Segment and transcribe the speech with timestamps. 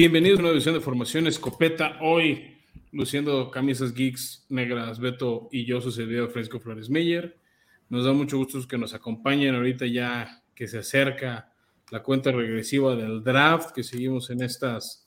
[0.00, 1.98] Bienvenidos a una edición de Formación Escopeta.
[2.00, 2.56] Hoy,
[2.90, 7.36] luciendo camisas geeks negras, Beto y yo, su servidor Francisco Flores Meyer.
[7.90, 11.52] Nos da mucho gusto que nos acompañen ahorita ya que se acerca
[11.90, 15.06] la cuenta regresiva del draft, que seguimos en estas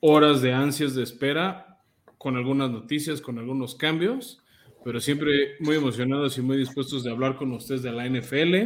[0.00, 1.78] horas de ansias de espera,
[2.18, 4.42] con algunas noticias, con algunos cambios,
[4.82, 8.56] pero siempre muy emocionados y muy dispuestos de hablar con ustedes de la NFL.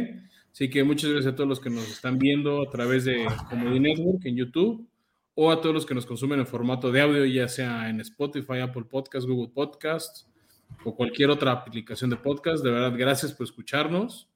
[0.51, 3.79] Así que muchas gracias a todos los que nos están viendo a través de Comedy
[3.79, 4.89] Network en YouTube
[5.35, 8.59] o a todos los que nos consumen en formato de audio, ya sea en Spotify,
[8.59, 10.27] Apple Podcasts, Google Podcasts
[10.83, 12.63] o cualquier otra aplicación de podcast.
[12.63, 14.29] De verdad, gracias por escucharnos.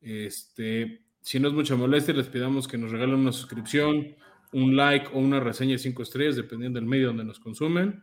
[0.00, 4.14] Este, si no es mucha molestia, les pidamos que nos regalen una suscripción,
[4.52, 8.02] un like o una reseña de cinco estrellas, dependiendo del medio donde nos consumen.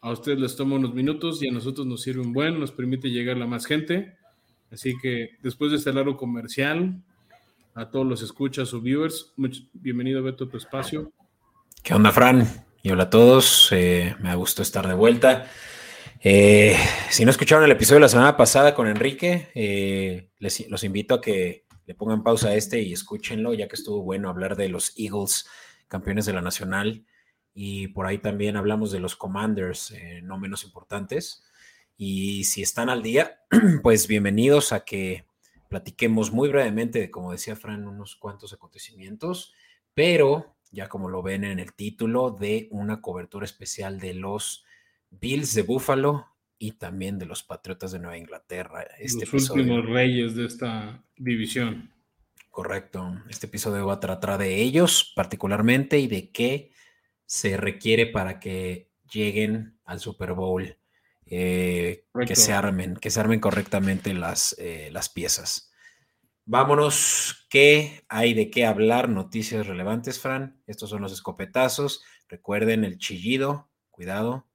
[0.00, 3.10] A ustedes les toma unos minutos y a nosotros nos sirve un buen, nos permite
[3.10, 4.16] llegar a más gente.
[4.70, 7.02] Así que después de este largo comercial,
[7.74, 9.32] a todos los escuchas o viewers,
[9.72, 11.12] bienvenido Beto a tu espacio.
[11.82, 12.46] ¿Qué onda, Fran?
[12.82, 15.50] Y hola a todos, eh, me ha gustado estar de vuelta.
[16.20, 16.76] Eh,
[17.08, 21.14] si no escucharon el episodio de la semana pasada con Enrique, eh, les, los invito
[21.14, 24.68] a que le pongan pausa a este y escúchenlo, ya que estuvo bueno hablar de
[24.68, 25.48] los Eagles,
[25.88, 27.06] campeones de la Nacional,
[27.54, 31.42] y por ahí también hablamos de los Commanders, no menos importantes.
[31.96, 33.40] Y si están al día,
[33.82, 35.24] pues bienvenidos a que
[35.68, 39.54] platiquemos muy brevemente como decía Fran, unos cuantos acontecimientos,
[39.94, 44.64] pero ya como lo ven en el título, de una cobertura especial de los
[45.10, 46.26] Bills de Buffalo
[46.58, 48.84] y también de los Patriotas de Nueva Inglaterra.
[48.98, 51.92] Este los últimos reyes de esta división.
[52.50, 53.22] Correcto.
[53.28, 56.72] Este episodio va a tratar de ellos particularmente y de qué
[57.24, 60.76] se requiere para que lleguen al Super Bowl,
[61.26, 65.69] eh, que se armen, que se armen correctamente las, eh, las piezas.
[66.52, 69.08] Vámonos, ¿qué hay de qué hablar?
[69.08, 70.60] Noticias relevantes, Fran.
[70.66, 72.02] Estos son los escopetazos.
[72.28, 73.68] Recuerden el chillido.
[73.88, 74.48] Cuidado.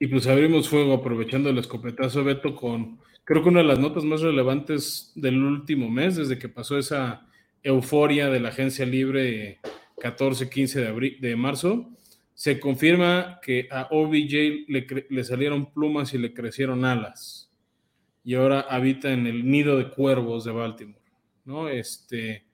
[0.00, 4.02] Y pues abrimos fuego aprovechando el escopetazo, Beto, con creo que una de las notas
[4.02, 7.28] más relevantes del último mes, desde que pasó esa
[7.62, 9.60] euforia de la agencia libre
[9.98, 11.96] 14-15 de, de marzo,
[12.36, 17.50] se confirma que a OBJ le, salieron plumas y le crecieron alas.
[18.22, 21.00] Y ahora habita en el nido de cuervos de Baltimore.
[21.46, 21.70] ¿no?
[21.70, 22.44] Este,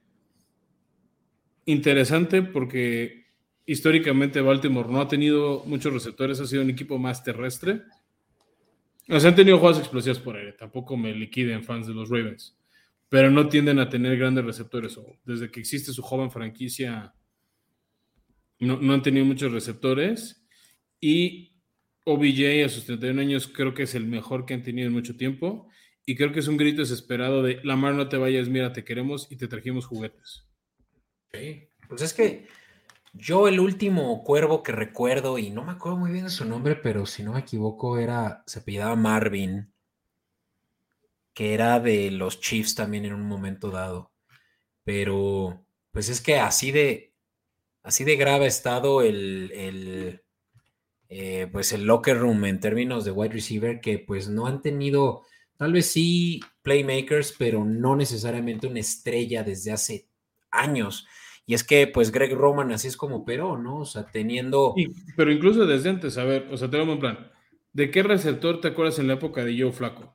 [1.67, 3.27] interesante porque
[3.67, 7.83] históricamente Baltimore no ha tenido muchos receptores, ha sido un equipo más terrestre.
[9.09, 12.57] O sea, han tenido jugadas explosivas por aire, tampoco me liquiden fans de los Ravens,
[13.09, 14.97] pero no tienden a tener grandes receptores.
[15.25, 17.13] Desde que existe su joven franquicia
[18.67, 20.47] no, han tenido muchos receptores.
[21.01, 21.61] Y
[22.05, 25.17] OBJ a sus 31 años creo que es el mejor que han tenido en mucho
[25.17, 25.69] tiempo.
[26.05, 29.31] Y creo que es un grito desesperado de Lamar, no te vayas, mira, te queremos
[29.31, 30.47] y te trajimos juguetes.
[31.33, 32.49] Sí, pues es que
[33.13, 36.77] yo el último cuervo que recuerdo, y no me acuerdo muy bien de su nombre,
[36.77, 39.73] pero si no me equivoco, era, se apellidaba Marvin,
[41.35, 44.13] que era de los Chiefs también en un momento dado.
[44.85, 47.12] Pero, pues es que así de,
[47.83, 50.21] así de grave ha estado el,
[51.09, 55.23] eh, pues el locker room en términos de wide receiver que pues no han tenido,
[55.57, 60.09] tal vez sí playmakers, pero no necesariamente una estrella desde hace
[60.51, 61.07] años.
[61.45, 63.81] Y es que pues Greg Roman así es como pero, ¿no?
[63.81, 64.75] O sea, teniendo...
[65.17, 67.31] pero incluso desde antes, a ver, o sea, tenemos un plan.
[67.73, 70.15] ¿De qué receptor te acuerdas en la época de Joe Flaco?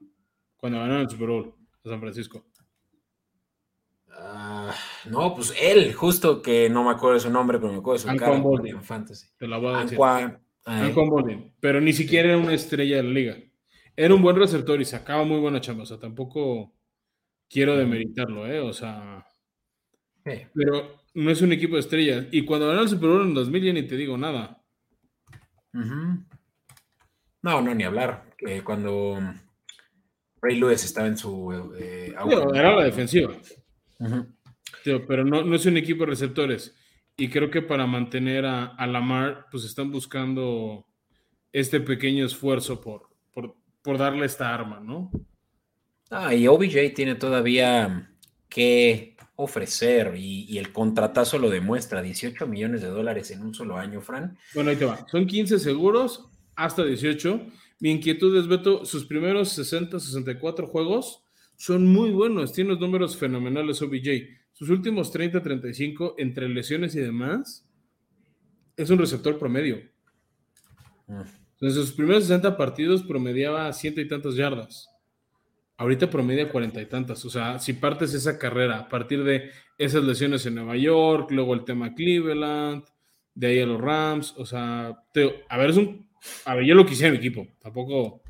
[0.55, 2.45] Cuando ganaron el Super Bowl a San Francisco.
[4.19, 4.73] Ah,
[5.05, 8.11] no, pues él, justo que no me acuerdo de su nombre, pero me acuerdo de
[8.11, 9.27] su cara en Fantasy.
[9.37, 9.99] Te la voy a decir.
[11.59, 13.37] pero ni siquiera era una estrella de la liga.
[13.95, 15.83] Era un buen receptor y sacaba muy buena chamba.
[15.83, 16.73] O sea, tampoco
[17.49, 18.59] quiero demeritarlo, ¿eh?
[18.59, 19.25] O sea.
[20.23, 22.25] Pero no es un equipo de estrellas.
[22.31, 24.61] Y cuando ganó el Super Bowl en 2000 ya ni te digo nada.
[25.73, 28.25] No, no, ni hablar.
[28.63, 29.19] cuando
[30.41, 31.73] Ray Lewis estaba en su.
[31.79, 32.15] Eh,
[32.53, 33.31] era la defensiva
[35.07, 36.75] pero no, es un equipo de receptores.
[37.15, 40.85] Y creo que para mantener a, Lamar, pues están buscando
[41.51, 45.09] este pequeño esfuerzo por, por, darle esta arma, ¿no?
[46.09, 48.11] Ah, y OBJ tiene todavía
[48.49, 54.01] que ofrecer y, el contratazo lo demuestra, 18 millones de dólares en un solo año,
[54.01, 54.37] Fran.
[54.53, 55.05] Bueno, ahí te va.
[55.09, 57.47] Son 15 seguros hasta 18.
[57.79, 61.23] Mi inquietud es, Beto, sus primeros 60, 64 juegos
[61.57, 64.37] son muy buenos, tiene los números fenomenales OBJ.
[64.53, 67.67] Sus últimos 30, 35, entre lesiones y demás,
[68.77, 69.81] es un receptor promedio.
[71.07, 71.21] Mm.
[71.59, 74.87] En sus primeros 60 partidos promediaba ciento y tantas yardas.
[75.77, 77.25] ahorita promedia cuarenta y tantas.
[77.25, 81.53] O sea, si partes esa carrera a partir de esas lesiones en Nueva York, luego
[81.55, 82.83] el tema Cleveland,
[83.33, 84.87] de ahí a los Rams, o sea,
[85.49, 86.07] a ver, es un,
[86.45, 88.21] a ver, yo lo quisiera en mi equipo, tampoco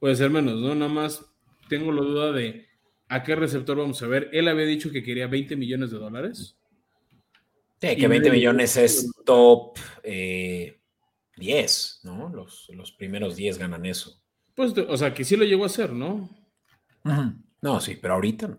[0.00, 0.74] puede ser menos, ¿no?
[0.74, 1.24] Nada más
[1.68, 2.67] tengo la duda de
[3.08, 4.28] a qué receptor vamos a ver.
[4.32, 6.56] Él había dicho que quería 20 millones de dólares.
[7.80, 10.80] Sí, que 20 millones es top eh,
[11.36, 12.28] 10, ¿no?
[12.28, 14.20] Los, los primeros 10 ganan eso.
[14.54, 16.28] Pues, o sea, que sí lo llegó a hacer, ¿no?
[17.62, 18.58] No, sí, pero ahorita no.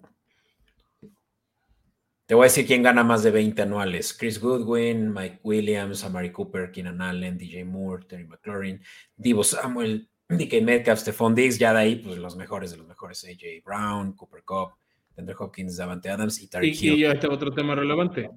[2.26, 4.14] Te voy a decir quién gana más de 20 anuales.
[4.14, 8.82] Chris Goodwin, Mike Williams, Amari Cooper, Keenan Allen, DJ Moore, Terry McLaurin,
[9.16, 13.26] Divo Samuel, DK Metcalf, Stephon Diggs, ya de ahí, pues los mejores de los mejores.
[13.26, 14.74] AJ Brown, Cooper Cup,
[15.18, 16.94] Andrew Hopkins, Davante Adams y Tariq Hill.
[16.94, 18.30] Y ya está otro tema relevante.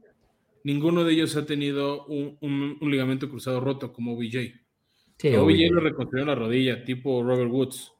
[0.64, 4.54] Ninguno de ellos ha tenido un, ligamento cruzado roto como OBJ.
[5.18, 7.92] Sí, OBJ lo reconstruyó la rodilla, tipo Robert Woods.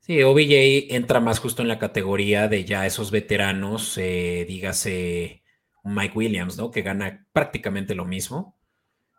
[0.00, 5.42] Sí, OBJ entra más justo en la categoría de ya esos veteranos, eh, dígase
[5.84, 6.70] Mike Williams, ¿no?
[6.70, 8.58] Que gana prácticamente lo mismo.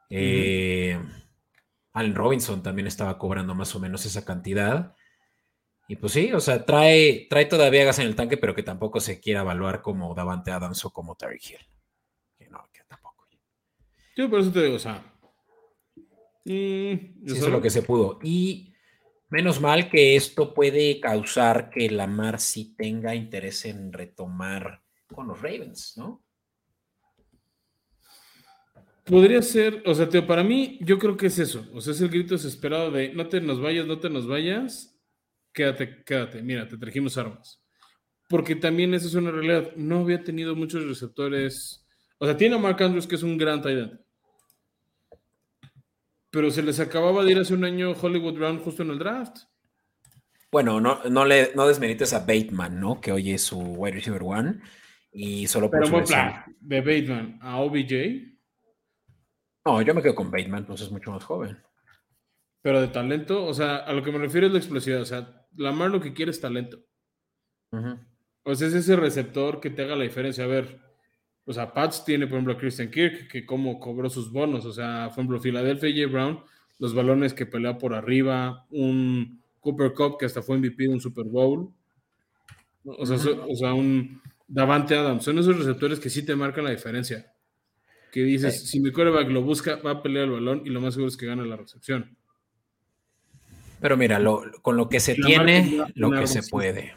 [0.10, 1.00] Eh,
[1.94, 4.96] Allen Robinson también estaba cobrando más o menos esa cantidad.
[5.88, 9.00] Y pues sí, o sea, trae, trae todavía gas en el tanque, pero que tampoco
[9.00, 11.66] se quiera evaluar como Davante Adams o como Terry Hill.
[12.38, 13.28] Que no, que tampoco.
[14.16, 15.04] Yo por eso te digo, o sea.
[16.46, 18.20] Mm, eso es lo que se pudo.
[18.24, 18.74] Y
[19.34, 25.42] Menos mal que esto puede causar que Lamar sí tenga interés en retomar con los
[25.42, 26.24] Ravens, ¿no?
[29.06, 31.68] Podría ser, o sea, Teo, para mí, yo creo que es eso.
[31.74, 34.98] O sea, es el grito desesperado de no te nos vayas, no te nos vayas,
[35.52, 37.62] quédate, quédate, mira, te trajimos armas.
[38.30, 39.76] Porque también esa es una realidad.
[39.76, 41.86] No había tenido muchos receptores.
[42.18, 43.92] O sea, tiene a Mark Andrews, que es un gran tight
[46.34, 49.38] pero se les acababa de ir hace un año Hollywood Brown justo en el draft.
[50.52, 53.00] Bueno, no, no, le, no desmerites a Bateman, ¿no?
[53.00, 54.60] Que hoy es su wide receiver one.
[55.12, 58.33] Y solo por Pero plan, de Bateman a OBJ.
[59.66, 61.58] No, yo me quedo con Bateman, pues es mucho más joven.
[62.62, 65.02] Pero de talento, o sea, a lo que me refiero es la explosividad.
[65.02, 66.80] O sea, Lamar lo que quiere es talento.
[68.44, 70.44] O sea, es ese receptor que te haga la diferencia.
[70.44, 70.80] A ver,
[71.46, 74.66] o sea, Pats tiene, por ejemplo, a Christian Kirk, que como cobró sus bonos.
[74.66, 76.12] O sea, por ejemplo, Philadelphia y J.
[76.12, 76.44] Brown,
[76.80, 81.02] los balones que pelea por arriba, un Cooper Cup que hasta fue MVP de un
[81.02, 81.72] Super Bowl.
[82.86, 85.24] O sea, un Davante Adams.
[85.24, 87.33] Son esos receptores que sí te marcan la diferencia.
[88.14, 90.94] Que dices, si mi quarterback lo busca, va a pelear el balón y lo más
[90.94, 92.16] seguro es que gane la recepción.
[93.82, 94.22] Pero mira,
[94.62, 96.94] con lo que se tiene, lo que se puede.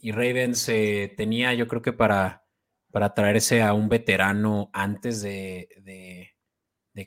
[0.00, 2.44] Y Ravens eh, tenía, yo creo que para
[2.94, 5.68] para traerse a un veterano antes de,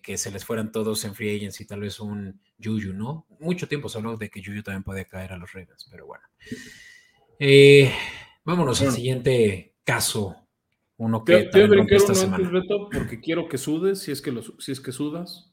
[0.04, 3.26] que se les fueran todos en free agency, tal vez un Juju, ¿no?
[3.40, 6.26] Mucho tiempo se habló de que Juju también puede caer a los Ravens, pero bueno.
[7.40, 7.90] Eh,
[8.44, 10.47] vámonos al siguiente caso.
[10.98, 12.50] Uno que te, te voy esta semana.
[12.92, 15.52] porque quiero que sudes, si es que, si es que sudas.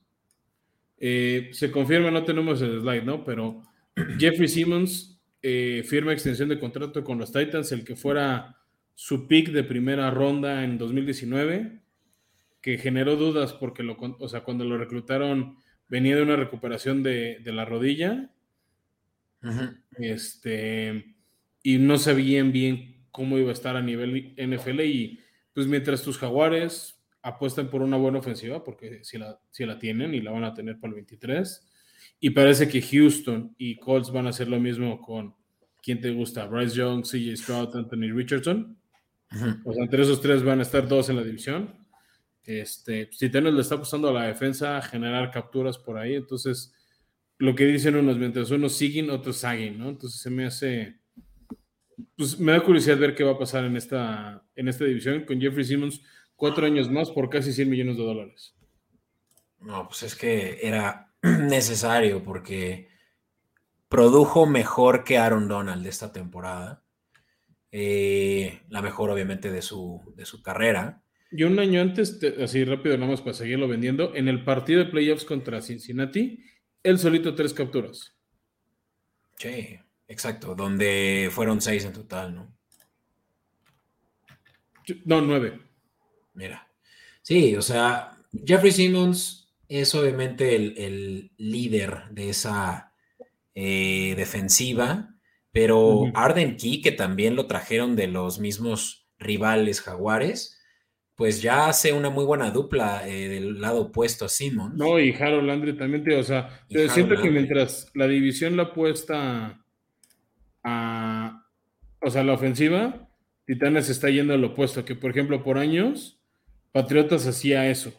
[0.98, 3.24] Eh, se confirma, no tenemos el slide, ¿no?
[3.24, 3.62] Pero
[4.18, 8.56] Jeffrey Simmons eh, firma extensión de contrato con los Titans, el que fuera
[8.94, 11.82] su pick de primera ronda en 2019,
[12.62, 15.58] que generó dudas porque lo, o sea, cuando lo reclutaron
[15.88, 18.30] venía de una recuperación de, la rodilla.
[19.98, 21.14] Este,
[21.62, 24.80] y no sabían bien cómo iba a estar a nivel NFL.
[24.80, 25.20] Y
[25.54, 30.14] pues mientras tus jaguares apuestan por una buena ofensiva, porque si la, si la tienen
[30.14, 31.66] y la van a tener para el 23.
[32.20, 35.34] Y parece que Houston y Colts van a hacer lo mismo con
[35.82, 38.78] quien te gusta, Bryce Young, CJ Stroud, Anthony Richardson.
[39.64, 41.86] O sea, entre esos tres van a estar dos en la división.
[42.44, 46.74] Este, si le está apostando a la defensa, a generar capturas por ahí, entonces
[47.38, 49.88] lo que dicen unos, mientras unos siguen, otros saguen, ¿no?
[49.88, 51.00] Entonces se me hace,
[52.16, 55.40] pues me da curiosidad ver qué va a pasar en esta, en esta división con
[55.40, 56.00] Jeffrey Simmons,
[56.36, 58.54] cuatro años más por casi 100 millones de dólares.
[59.60, 62.88] No, pues es que era necesario porque
[63.88, 66.82] produjo mejor que Aaron Donald de esta temporada.
[67.70, 71.02] Eh, la mejor obviamente de su, de su carrera.
[71.30, 74.90] Y un año antes, así rápido, nada más para seguirlo vendiendo, en el partido de
[74.90, 76.44] playoffs contra Cincinnati,
[76.84, 78.16] él solito tres capturas.
[79.36, 82.54] Sí, exacto, donde fueron seis en total, ¿no?
[85.04, 85.60] No, nueve.
[86.34, 86.68] Mira.
[87.22, 92.92] Sí, o sea, Jeffrey Simmons es obviamente el, líder de esa
[93.54, 95.14] eh, defensiva
[95.54, 100.60] pero Arden Key, que también lo trajeron de los mismos rivales jaguares,
[101.14, 104.76] pues ya hace una muy buena dupla eh, del lado opuesto a Simon.
[104.76, 109.63] No, y Harold Landry también, te, o sea, siento que mientras la división la apuesta
[110.64, 111.46] a,
[112.00, 113.08] o sea, la ofensiva,
[113.46, 116.18] Titanes está yendo al opuesto, que por ejemplo, por años,
[116.72, 117.92] Patriotas hacía eso.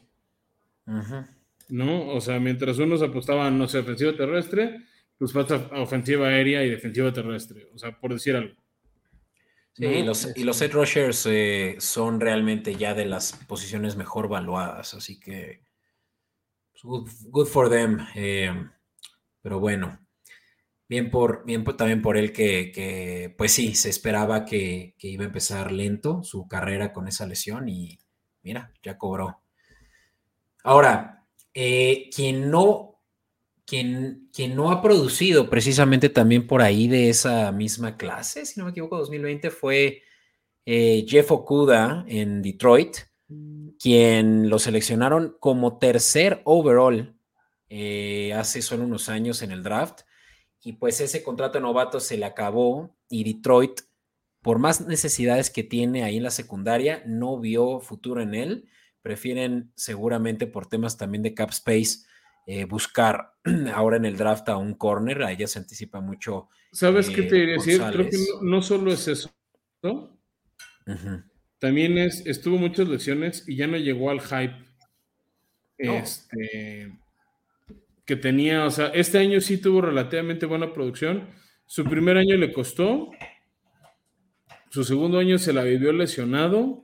[1.70, 2.10] ¿No?
[2.10, 4.82] O sea, mientras unos apostaban, no sé, ofensiva terrestre,
[5.18, 7.70] pues pasa ofensiva aérea y defensiva terrestre.
[7.74, 8.54] O sea, por decir algo.
[9.74, 14.94] Sí, y los, y los rushers eh, son realmente ya de las posiciones mejor valuadas,
[14.94, 15.64] así que
[16.82, 18.00] pues, good, for them.
[18.16, 18.54] Eh,
[19.42, 20.05] pero bueno,
[20.88, 25.72] bien por, bien también por él que, pues sí, se esperaba que, iba a empezar
[25.72, 28.00] lento su carrera con esa lesión y
[28.44, 29.42] mira, ya cobró.
[30.64, 32.92] Ahora, eh, quien no
[33.66, 38.66] quien, quien, no ha producido precisamente también por ahí de esa misma clase, si no
[38.66, 40.04] me equivoco, 2020, fue
[40.66, 42.98] eh, Jeff Okuda en Detroit,
[43.80, 47.16] quien lo seleccionaron como tercer overall
[47.70, 50.02] eh, hace solo unos años en el draft.
[50.66, 53.82] Y pues ese contrato novato se le acabó y Detroit,
[54.42, 58.68] por más necesidades que tiene ahí en la secundaria, no vio futuro en él.
[59.04, 62.08] Prefieren seguramente por temas también de cap space
[62.48, 63.34] eh, buscar
[63.76, 66.50] ahora en el draft a un corner, a ella se anticipa mucho.
[66.72, 67.80] ¿Sabes qué te diría decir?
[67.92, 69.32] Creo que no, solo es eso,
[69.84, 70.20] ¿no?
[71.60, 74.66] También es, estuvo muchas lesiones y ya no llegó al hype.
[75.78, 76.92] Este
[78.06, 81.30] que tenía, o sea, este año sí tuvo relativamente buena producción.
[81.66, 83.12] Su primer año le costó,
[84.70, 86.84] su segundo año se la vivió lesionado,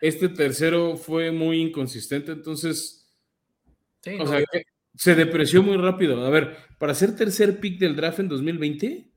[0.00, 3.14] este tercero fue muy inconsistente, entonces,
[4.20, 4.42] o sea,
[4.94, 6.24] se depreció muy rápido.
[6.24, 9.12] A ver, para ser tercer pick del draft en 2020.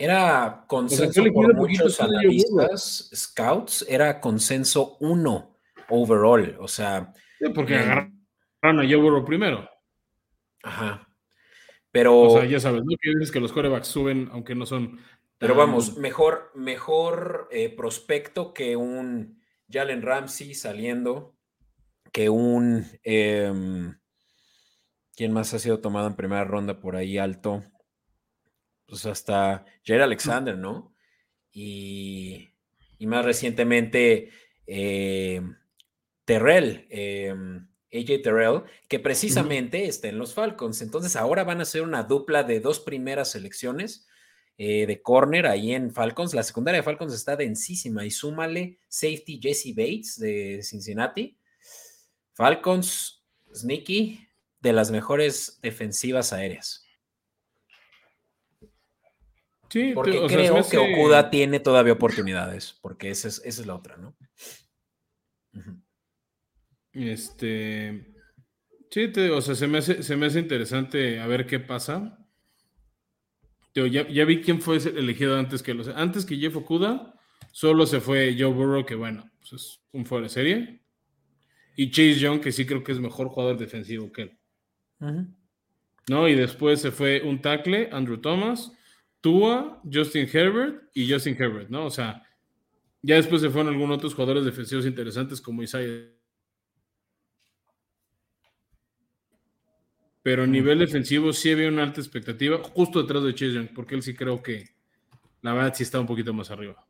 [0.00, 5.56] Era consenso por muchos analistas, scouts, era consenso uno
[5.88, 7.12] overall, o sea.
[7.52, 8.12] porque eh, agarraron
[8.62, 9.68] a Joe primero.
[10.62, 11.08] Ajá.
[11.90, 12.20] Pero.
[12.20, 12.96] O sea, ya sabes, ¿no?
[13.00, 15.00] Que dices que los corebacks suben, aunque no son.
[15.38, 21.36] Pero vamos, mejor, mejor eh, prospecto que un Jalen Ramsey saliendo,
[22.12, 22.84] que un.
[23.02, 23.96] Em,
[25.14, 27.64] ¿Quién más ha sido tomado en primera ronda por ahí alto?
[28.86, 30.94] Pues hasta Jair Alexander, ¿no?
[31.52, 32.50] Y,
[33.00, 34.30] más recientemente
[34.66, 35.42] eh,
[36.24, 40.82] Terrell, em, AJ Terrell, que precisamente está en los Falcons.
[40.82, 44.06] Entonces ahora van a ser una dupla de dos primeras selecciones
[44.58, 46.34] eh, de corner ahí en Falcons.
[46.34, 51.38] La secundaria de Falcons está densísima y súmale safety Jesse Bates de Cincinnati.
[52.34, 54.28] Falcons, Sneaky,
[54.60, 56.84] de las mejores defensivas aéreas.
[59.68, 63.96] Sí, porque creo que Okuda tiene todavía oportunidades, porque esa es, esa es la otra,
[63.98, 64.16] ¿no?
[67.06, 68.14] Este.
[68.90, 72.18] Sí, o sea, se me, hace, se me hace interesante a ver qué pasa.
[73.74, 75.88] ya, ya, vi quién fue elegido antes que los.
[75.88, 77.14] Antes que Jeff Okuda,
[77.52, 80.82] solo se fue Joe Burrow, que bueno, pues es un fuera de serie.
[81.76, 84.38] Y Chase Young, que sí creo que es mejor jugador defensivo que él.
[86.08, 86.28] ¿No?
[86.28, 88.72] Y después se fue un tackle, Andrew Thomas,
[89.20, 91.86] Tua, Justin Herbert y Justin Herbert, ¿no?
[91.86, 92.26] O sea,
[93.02, 96.17] ya después se fueron algunos otros jugadores defensivos interesantes como Isaiah.
[100.28, 104.02] Pero a nivel defensivo sí había una alta expectativa, justo detrás de Chase porque él
[104.02, 104.68] sí creo que
[105.40, 106.86] la verdad sí está un poquito más arriba.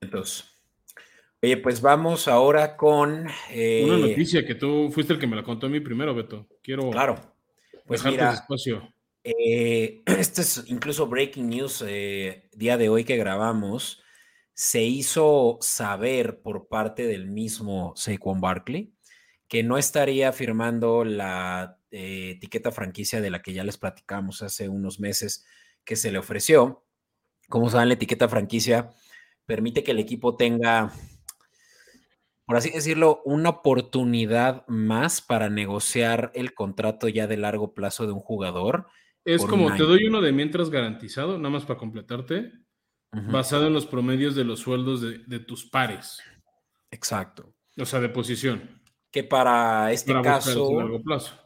[0.00, 0.42] Entonces.
[1.42, 3.26] Oye, pues vamos ahora con.
[3.50, 6.48] Eh, Una noticia que tú fuiste el que me la contó a mí primero, Beto.
[6.62, 6.88] Quiero.
[6.88, 7.16] Claro.
[7.84, 8.90] Pues mira, espacio.
[9.22, 14.02] Eh, este es incluso breaking news eh, día de hoy que grabamos.
[14.54, 18.94] Se hizo saber por parte del mismo Saquon Barkley
[19.46, 24.98] que no estaría firmando la etiqueta franquicia de la que ya les platicamos hace unos
[24.98, 25.46] meses
[25.84, 26.84] que se le ofreció.
[27.48, 28.90] Como saben, la etiqueta franquicia
[29.46, 30.92] permite que el equipo tenga
[32.52, 38.12] por así decirlo, una oportunidad más para negociar el contrato ya de largo plazo de
[38.12, 38.88] un jugador.
[39.24, 42.52] Es como te doy uno de mientras garantizado, nada más para completarte,
[43.10, 46.20] basado en los promedios de los sueldos de, tus pares.
[46.90, 47.54] Exacto.
[47.78, 48.82] O sea, de posición.
[49.10, 50.78] Que para este caso.
[50.78, 51.38] Largo plazo.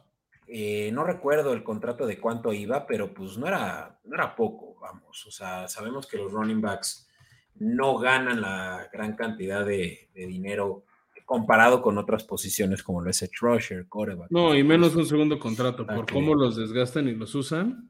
[0.47, 4.77] Eh, no recuerdo el contrato de cuánto iba, pero pues no era, no era poco,
[4.79, 5.25] vamos.
[5.25, 7.09] O sea, sabemos que los running backs
[7.55, 10.85] no ganan la gran cantidad de, de dinero
[11.27, 14.31] comparado con otras posiciones como lo es el rusher, coreback.
[14.31, 17.89] No, y menos un segundo contrato, por cómo los desgastan y los usan.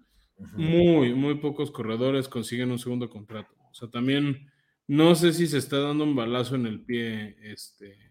[0.56, 3.54] Muy, muy pocos corredores consiguen un segundo contrato.
[3.70, 4.50] O sea, también
[4.88, 8.07] no sé si se está dando un balazo en el pie este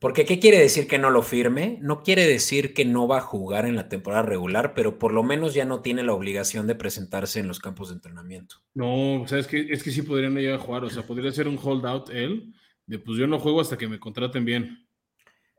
[0.00, 1.78] Porque ¿qué quiere decir que no lo firme?
[1.82, 5.22] No quiere decir que no va a jugar en la temporada regular, pero por lo
[5.22, 8.56] menos ya no tiene la obligación de presentarse en los campos de entrenamiento.
[8.72, 11.30] No, o sea, es que, es que sí podrían ir a jugar, o sea, podría
[11.32, 12.54] ser un holdout él,
[12.86, 14.88] de pues yo no juego hasta que me contraten bien.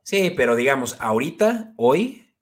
[0.02, 2.34] Sí, pero digamos, ahorita, hoy,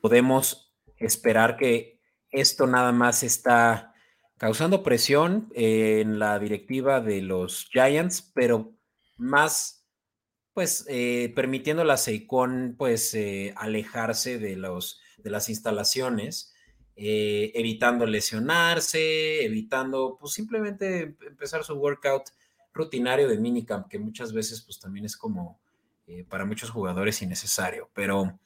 [0.00, 2.00] podemos esperar que
[2.30, 3.94] esto nada más está
[4.36, 8.76] causando presión en la directiva de los Giants, pero
[9.16, 9.77] más
[10.58, 16.52] pues eh, permitiendo a la Seicon pues eh, alejarse de, los, de las instalaciones,
[16.96, 22.30] eh, evitando lesionarse, evitando pues simplemente em, empezar su workout
[22.74, 25.60] rutinario de minicamp, que muchas veces pues también es como
[26.28, 28.40] para muchos jugadores innecesario, pero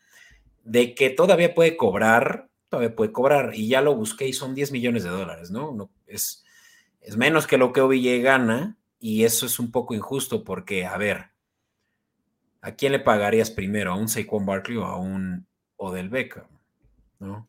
[0.64, 4.71] de que todavía puede cobrar, todavía puede cobrar, y ya lo busqué y son 10
[4.71, 5.73] millones de dólares, ¿no?
[5.73, 6.45] no es,
[7.00, 10.99] es menos que lo que OBJ gana, y eso es un poco injusto porque, a
[10.99, 11.31] ver,
[12.62, 13.92] ¿a quién le pagarías primero?
[13.92, 16.47] ¿A un Saquon Barkley o a un Odell Beckham?
[17.21, 17.49] ¿No?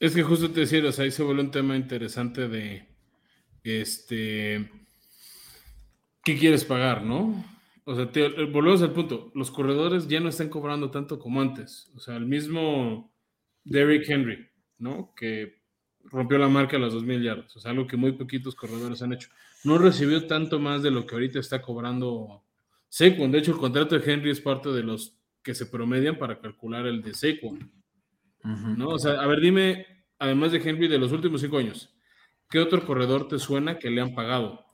[0.00, 2.88] Es que justo te decía, o sea, ahí se vuelve un tema interesante de
[3.62, 4.68] este
[6.24, 7.44] ¿qué quieres pagar, no?
[7.84, 8.06] O sea,
[8.52, 11.90] volvemos al punto, los corredores ya no están cobrando tanto como antes.
[11.96, 13.12] O sea, el mismo
[13.64, 15.12] Derrick Henry, ¿no?
[15.16, 15.62] Que
[16.04, 17.56] rompió la marca a los 2.000 yardas.
[17.56, 19.28] O sea, algo que muy poquitos corredores han hecho.
[19.64, 22.44] No recibió tanto más de lo que ahorita está cobrando
[22.92, 23.32] Saquon.
[23.32, 26.86] De hecho, el contrato de Henry es parte de los que se promedian para calcular
[26.86, 27.72] el de Saquon.
[28.44, 28.88] ¿No?
[28.88, 29.86] O sea, a ver, dime,
[30.18, 31.96] además de Henry, de los últimos cinco años,
[32.50, 34.66] ¿qué otro corredor te suena que le han pagado?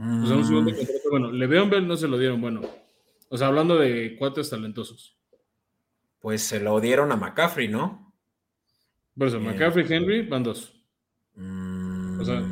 [0.00, 0.74] O sea, un segundo mm.
[0.74, 1.10] contrato.
[1.12, 2.62] Bueno, Le'Veon Bell no se lo dieron, bueno.
[3.28, 5.16] O sea, hablando de cuates talentosos.
[6.18, 8.12] Pues se lo dieron a McCaffrey, ¿no?
[9.16, 10.74] Por eso, McCaffrey y Henry van dos.
[11.36, 12.42] O sea,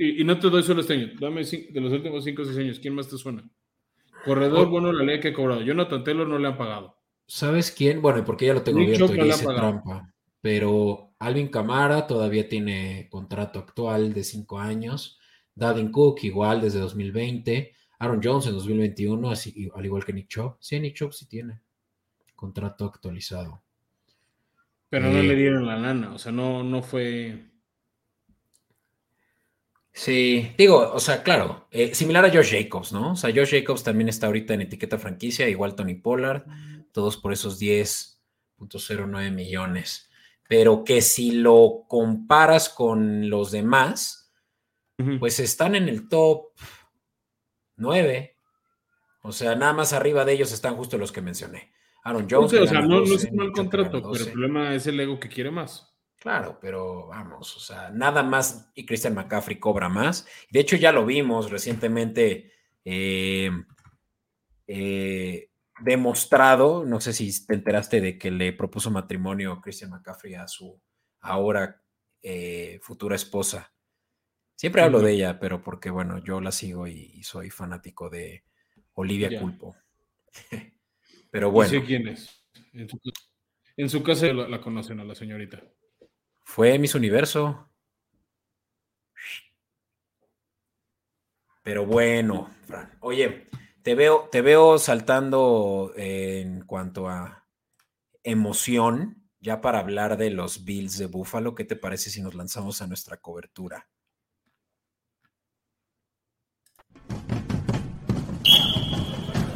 [0.00, 2.78] Y, no te doy solo este año, dame de los últimos 5 o 6 años,
[2.78, 3.44] ¿quién más te suena?
[4.24, 4.70] Corredor, oh.
[4.70, 5.60] bueno, la ley que ha cobrado.
[5.60, 6.96] Jonathan Taylor no le han pagado.
[7.26, 8.00] ¿Sabes quién?
[8.00, 10.14] Bueno, porque ya lo tengo abierto y hice trampa.
[10.40, 15.18] Pero Alvin Camara todavía tiene contrato actual de 5 años.
[15.54, 17.74] Dadin Cook igual desde 2020.
[17.98, 20.56] Aaron Jones en 2021, así, al igual que Nick Chubb.
[20.60, 21.60] Sí, Nick Chubb sí tiene
[22.36, 23.62] contrato actualizado.
[24.88, 27.47] Pero no le dieron la lana, o sea, no, no fue
[29.98, 33.14] Sí, digo, o sea, claro, eh, similar a Josh Jacobs, ¿no?
[33.14, 36.44] O sea, Josh Jacobs también está ahorita en etiqueta franquicia, igual Tony Pollard,
[36.92, 40.08] todos por esos 10.09 millones.
[40.48, 44.32] Pero que si lo comparas con los demás,
[45.18, 46.50] pues están en el top
[47.74, 48.36] 9.
[49.22, 51.72] O sea, nada más arriba de ellos están justo los que mencioné.
[52.04, 52.52] Aaron Jones.
[52.52, 55.50] o sea, no, es un mal contrato, pero el problema es el ego que quiere
[55.50, 55.92] más.
[56.18, 60.26] Claro, pero vamos, o sea, nada más y Christian McCaffrey cobra más.
[60.50, 62.52] De hecho, ya lo vimos recientemente
[62.84, 63.50] eh,
[64.66, 65.50] eh,
[65.80, 70.80] demostrado, no sé si te enteraste de que le propuso matrimonio Christian McCaffrey a su
[71.20, 71.80] ahora
[72.20, 73.72] eh, futura esposa.
[74.56, 78.42] Siempre hablo de ella, pero porque, bueno, yo la sigo y, soy fanático de
[78.94, 79.76] Olivia Culpo.
[81.30, 81.70] pero bueno.
[81.70, 82.44] sé quién es.
[83.76, 85.62] En su, casa la conocen a la señorita.
[86.48, 87.68] Fue Miss Universo.
[91.62, 92.96] Pero bueno, Fran.
[93.00, 93.50] Oye,
[93.82, 97.46] te veo, te veo saltando en cuanto a
[98.22, 101.54] emoción, ya para hablar de los Bills de Buffalo.
[101.54, 103.86] ¿Qué te parece si nos lanzamos a nuestra cobertura?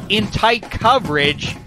[0.09, 1.62] In tight coverage.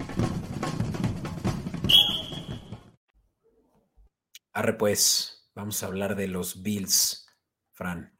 [4.57, 7.27] Arre pues, vamos a hablar de los Bills,
[7.73, 8.17] Fran.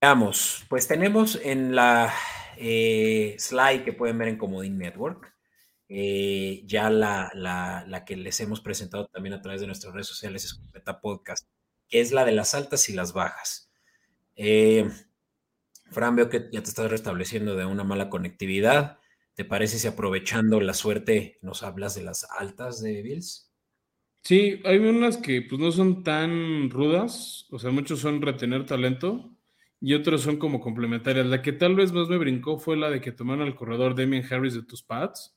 [0.00, 2.14] Veamos, pues tenemos en la
[2.56, 5.34] eh, slide que pueden ver en Comodín Network,
[5.86, 10.46] eh, ya la, la, que les hemos presentado también a través de nuestras redes sociales,
[10.46, 11.46] Escopeta Podcast,
[11.90, 13.70] que es la de las altas y las bajas.
[14.34, 14.88] Eh,
[15.90, 18.98] Fran, veo que ya te estás restableciendo de una mala conectividad.
[19.36, 23.52] ¿Te parece si aprovechando la suerte nos hablas de las altas de Bills?
[24.22, 29.36] Sí, hay unas que pues no son tan rudas, o sea, muchos son retener talento
[29.78, 31.26] y otros son como complementarias.
[31.26, 34.24] La que tal vez más me brincó fue la de que tomaron al corredor Damien
[34.28, 35.36] Harris de tus pads,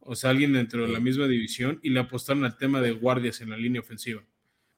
[0.00, 3.40] o sea, alguien dentro de la misma división y le apostaron al tema de guardias
[3.40, 4.24] en la línea ofensiva.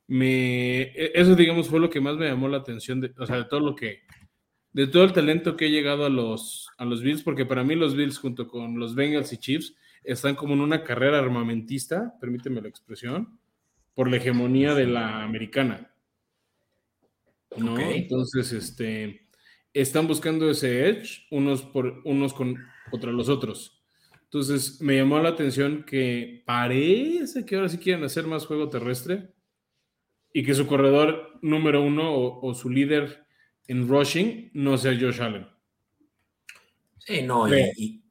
[0.07, 3.37] Me, e, eso digamos fue lo que más me llamó la atención, de, o sea,
[3.37, 4.03] de todo lo que
[4.75, 7.77] de todo el talento que ha llegado a los, a los Bills, porque para mí
[7.77, 12.61] los Bills junto con los Bengals y Chiefs están como en una carrera armamentista, permíteme
[12.61, 13.39] la expresión,
[13.95, 15.95] por la hegemonía de la americana.
[17.57, 17.79] ¿no?
[17.79, 19.29] Entonces, este,
[19.73, 22.57] están buscando ese edge unos, por, unos con,
[22.91, 23.81] contra los otros.
[24.25, 29.33] Entonces me llamó la atención que parece que ahora sí quieren hacer más juego terrestre
[30.33, 33.24] y que su corredor número uno o, o su líder
[33.69, 35.47] en rushing no sea Josh Allen.
[36.99, 38.05] Sí, no, y, y,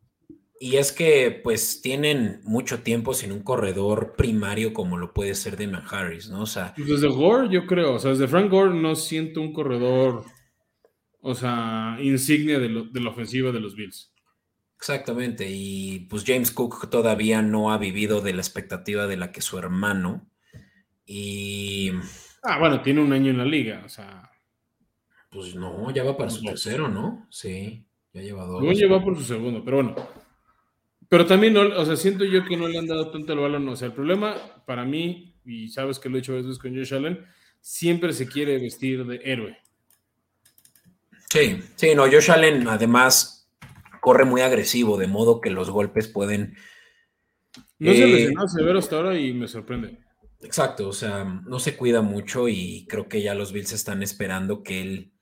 [0.60, 5.58] y, es que pues tienen mucho tiempo sin un corredor primario como lo puede ser
[5.58, 6.42] Damon Harris, ¿no?
[6.42, 6.74] O sea.
[6.76, 10.26] Pues desde Gore, yo creo, o sea, desde Frank Gore no siento un corredor,
[11.22, 14.14] o sea, insignia de, lo, de la ofensiva de los Bills.
[14.78, 19.42] Exactamente, y pues James Cook todavía no ha vivido de la expectativa de la que
[19.42, 20.30] su hermano.
[21.06, 21.92] Y.
[22.44, 24.30] Ah, bueno, tiene un año en la liga, o sea.
[25.34, 27.26] Pues no, ya va para su tercero, ¿no?
[27.30, 28.64] Sí, ya lleva dos.
[28.64, 29.96] No lleva por su segundo, pero bueno.
[31.10, 33.68] Pero también, no, o sea, siento yo que no le han dado tanto el balón.
[33.70, 36.76] O sea, el problema para mí, y sabes que lo he hecho a veces con
[36.76, 37.26] Josh Allen,
[37.62, 39.58] siempre se quiere vestir de héroe.
[41.30, 43.50] Sí, sí, no, Josh Allen además
[44.02, 46.56] corre muy agresivo, de modo que los golpes pueden.
[47.80, 49.98] No eh, se lesionó severo hasta ahora y me sorprende.
[50.42, 54.62] Exacto, o sea, no se cuida mucho y creo que ya los Bills están esperando
[54.62, 55.13] que él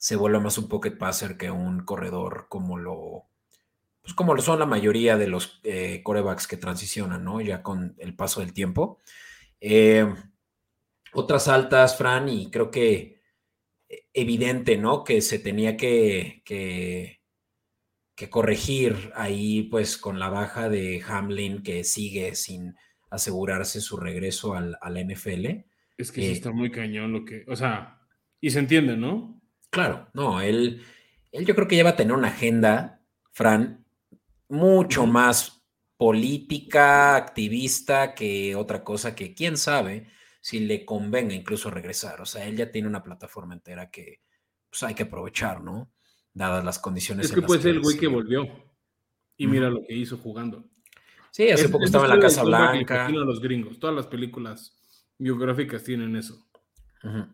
[0.00, 3.26] se vuelva más un pocket passer que un corredor como lo,
[4.00, 7.42] pues como lo son la mayoría de los eh, corebacks que transicionan, ¿no?
[7.42, 8.98] Ya con el paso del tiempo.
[9.60, 10.10] Eh,
[11.12, 13.20] otras altas, Fran, y creo que
[14.14, 15.04] evidente, ¿no?
[15.04, 17.20] Que se tenía que, que,
[18.14, 22.74] que corregir ahí, pues con la baja de Hamlin, que sigue sin
[23.10, 25.46] asegurarse su regreso al, a la NFL.
[25.98, 28.00] Es que sí está muy cañón lo que, o sea,
[28.40, 29.39] y se entiende, ¿no?
[29.70, 30.82] Claro, no, él,
[31.32, 33.00] él yo creo que ya va a tener una agenda,
[33.32, 33.84] Fran,
[34.48, 35.64] mucho más
[35.96, 40.08] política, activista que otra cosa que quién sabe
[40.40, 42.20] si le convenga incluso regresar.
[42.20, 44.20] O sea, él ya tiene una plataforma entera que
[44.68, 45.92] pues, hay que aprovechar, ¿no?
[46.32, 47.26] Dadas las condiciones.
[47.26, 48.48] Es que puede ser el güey que volvió.
[49.36, 50.64] Y mira lo que hizo jugando.
[51.30, 53.08] Sí, hace es, poco estaba en la Casa Blanca.
[53.08, 53.78] Los gringos.
[53.78, 54.76] Todas las películas
[55.18, 56.46] biográficas tienen eso.
[57.02, 57.32] Uh -huh.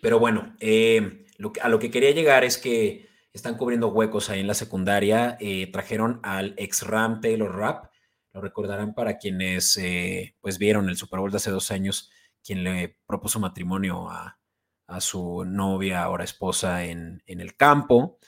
[0.00, 1.23] Pero bueno, eh,
[1.60, 5.36] a lo que quería llegar es que están cubriendo huecos ahí en la secundaria.
[5.40, 7.92] Eh, trajeron al ex Ram Taylor Rapp.
[8.32, 12.10] Lo recordarán para quienes eh, pues vieron el Super Bowl de hace dos años,
[12.42, 14.38] quien le propuso matrimonio a,
[14.86, 18.18] a su novia, ahora esposa, en, en el campo.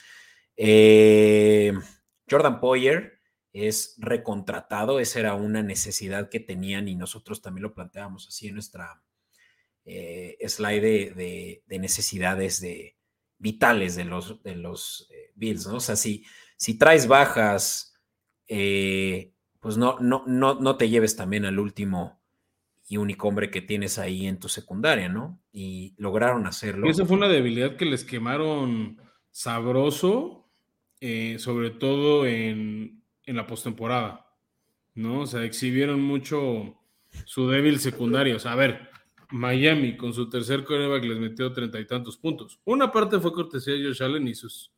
[0.57, 1.73] Eh,
[2.29, 3.21] Jordan Poyer
[3.53, 8.55] es recontratado, esa era una necesidad que tenían y nosotros también lo planteábamos así en
[8.55, 9.03] nuestra
[9.85, 12.96] slide de, de, de, necesidades de,
[13.39, 15.77] vitales de los, de los eh, Bills, ¿no?
[15.77, 16.25] O sea, si,
[16.57, 17.95] si traes bajas,
[18.49, 22.21] eh, pues no, no, no, no te lleves también al último
[22.89, 25.41] y único hombre que tienes ahí en tu secundaria, ¿no?
[25.53, 26.87] Y lograron hacerlo.
[26.87, 29.01] Y esa fue una debilidad que les quemaron
[29.33, 30.49] sabroso,
[31.01, 34.27] eh, sobre todo en, en la postemporada,
[34.95, 35.23] ¿no?
[35.23, 36.81] O sea, exhibieron mucho
[37.25, 38.37] su débil secundaria.
[38.37, 38.89] O sea, a ver,
[39.37, 42.61] Miami con su tercer coreback les metió treinta y tantos puntos.
[42.65, 44.73] Una parte fue cortesía de Josh Allen y sus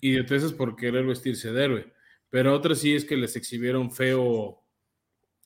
[0.00, 1.92] idioteces por querer vestirse de héroe,
[2.30, 4.62] pero otra sí es que les exhibieron feo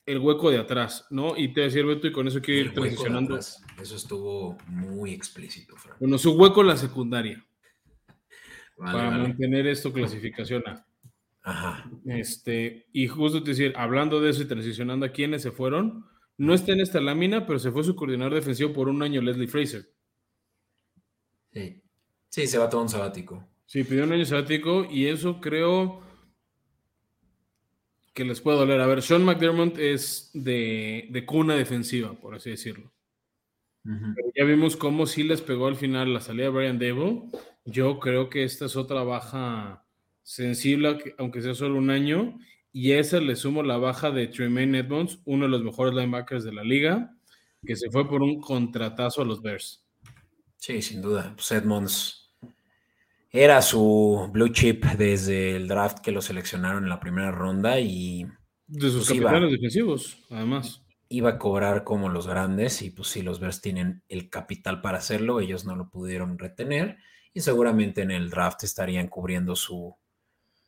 [0.05, 1.37] el hueco de atrás, ¿no?
[1.37, 3.37] Y te decía Beto, y con eso quiero ir transicionando.
[3.37, 5.97] Eso estuvo muy explícito, Frank.
[5.99, 7.45] Bueno, su hueco en la secundaria.
[8.77, 9.23] Vale, para vale.
[9.23, 10.85] mantener esto clasificación A.
[11.43, 11.89] Ajá.
[12.05, 16.05] Este, y justo te decir, hablando de eso y transicionando a quienes se fueron,
[16.41, 19.47] no está en esta lámina, pero se fue su coordinador defensivo por un año, Leslie
[19.47, 19.87] Fraser.
[21.53, 21.83] Sí,
[22.29, 23.47] sí se va todo un sabático.
[23.67, 26.01] Sí, pidió un año sabático y eso creo
[28.15, 28.81] que les puede doler.
[28.81, 32.91] A ver, Sean McDermott es de, de cuna defensiva, por así decirlo.
[33.85, 34.13] Uh -huh.
[34.15, 37.21] Pero ya vimos cómo sí les pegó al final la salida de Brian Dable.
[37.65, 39.85] Yo creo que esta es otra baja
[40.23, 42.39] sensible, aunque sea solo un año.
[42.73, 46.43] Y a esa le sumo la baja de Tremaine Edmonds, uno de los mejores linebackers
[46.43, 47.15] de la liga,
[47.65, 49.85] que se fue por un contratazo a los Bears.
[50.57, 51.33] Sí, sin duda.
[51.35, 52.21] Pues Edmonds
[53.31, 58.27] era su blue chip desde el draft que lo seleccionaron en la primera ronda y.
[58.67, 60.83] De sus pues capitanes iba, defensivos, además.
[61.09, 64.99] Iba a cobrar como los grandes, y pues sí, los Bears tienen el capital para
[64.99, 66.97] hacerlo, ellos no lo pudieron retener,
[67.33, 69.97] y seguramente en el draft estarían cubriendo su,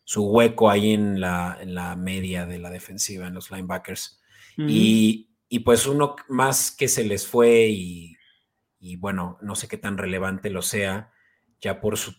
[0.03, 4.19] su hueco ahí en la, en la, media de la defensiva, en los linebackers.
[4.57, 8.15] Y, y, pues uno más que se les fue y,
[8.79, 11.11] y, bueno, no sé qué tan relevante lo sea,
[11.59, 12.13] ya por su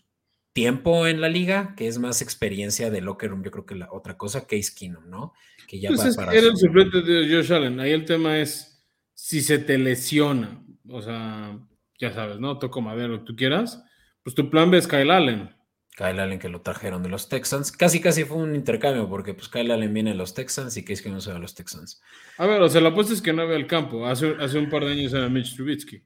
[0.51, 3.91] tiempo en la liga, que es más experiencia de locker room, yo creo que la
[3.91, 5.33] otra cosa, Case Keenum, ¿no?
[5.67, 7.79] Que ya pues va es para era el suplente de Josh Allen.
[7.79, 11.59] Ahí el tema es si se te lesiona, o sea,
[11.99, 12.59] ya sabes, ¿no?
[12.59, 13.83] Toco madera, lo que tú quieras,
[14.23, 15.54] pues tu plan B es Kyle Allen.
[15.95, 17.71] Kyle Allen que lo trajeron de los Texans.
[17.71, 21.01] Casi, casi fue un intercambio porque pues Kyle Allen viene de los Texans y Case
[21.01, 22.01] que no se va a los Texans.
[22.37, 24.05] A ver, o sea, la apuesta es que no ve el campo.
[24.05, 26.03] Hace, hace un par de años era Mitch Trubisky.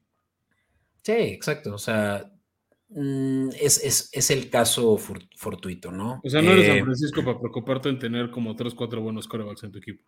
[1.02, 1.74] Sí, exacto.
[1.74, 2.30] O sea,
[2.90, 6.20] mm, es, es, el caso fortuito, ¿no?
[6.22, 9.26] O sea, no eres San eh, Francisco para preocuparte en tener como 3, 4 buenos
[9.26, 10.04] corebacks en tu equipo.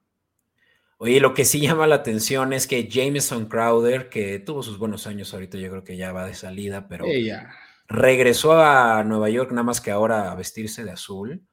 [0.98, 5.08] Oye, lo que sí llama la atención es que Jameson Crowder, que tuvo sus buenos
[5.08, 7.04] años ahorita, yo creo que ya va de salida, pero
[7.92, 11.46] regresó a Nueva York nada más que ahora a vestirse de azul,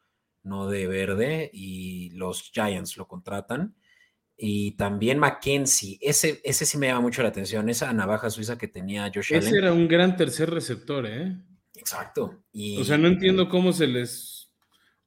[0.44, 3.76] no de verde, y los Giants lo contratan.
[4.38, 8.70] Y también Mackenzie, ese, ese sí me llama mucho la atención, esa navaja suiza que
[8.70, 11.36] tenía Josh Ese era un gran tercer receptor, ¿eh?
[11.76, 12.42] Exacto.
[12.80, 14.54] O sea, no entiendo cómo se les...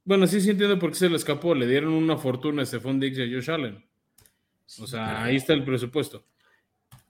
[0.04, 1.54] Bueno, sí, sí entiendo por qué se le escapó.
[1.54, 3.84] Le dieron una fortuna a Stephon Diggs y a Josh Allen.
[4.80, 6.26] O sea, ahí está el presupuesto.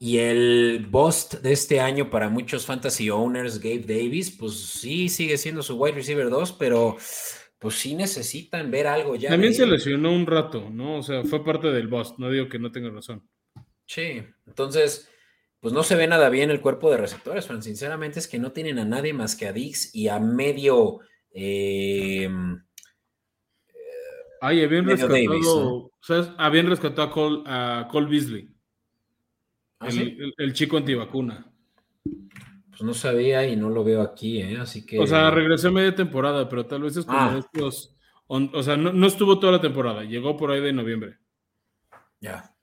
[0.04, 5.38] Y el bust de este año para muchos fantasy owners, Gabe Davis, pues sí sigue
[5.38, 6.96] siendo su wide receiver 2, pero
[7.60, 9.28] pues sí necesitan ver algo ya.
[9.28, 10.98] También se lesionó un rato, ¿no?
[10.98, 13.28] O sea, fue parte del bust, no digo que no tenga razón.
[13.86, 15.08] Sí, entonces,
[15.60, 18.50] pues no se ve nada bien el cuerpo de receptores, pero sinceramente es que no
[18.50, 20.98] tienen a nadie más que a Dix y a medio...
[21.30, 22.28] Eh,
[24.40, 25.92] Ay, habían rescatado,
[26.38, 28.51] Habían rescatado a Cole, a Cole Beasley.
[29.82, 29.88] ¿Ah,
[30.38, 31.46] el, chico antivacuna.
[32.70, 34.58] Pues no sabía y no lo veo aquí, ¿eh?
[34.58, 34.98] Así que.
[34.98, 37.38] O sea, regresó media temporada, pero tal vez es como ah.
[37.38, 37.96] estos.
[38.26, 41.18] o sea, no, estuvo toda la temporada, llegó por ahí de noviembre.
[42.20, 42.54] Ya.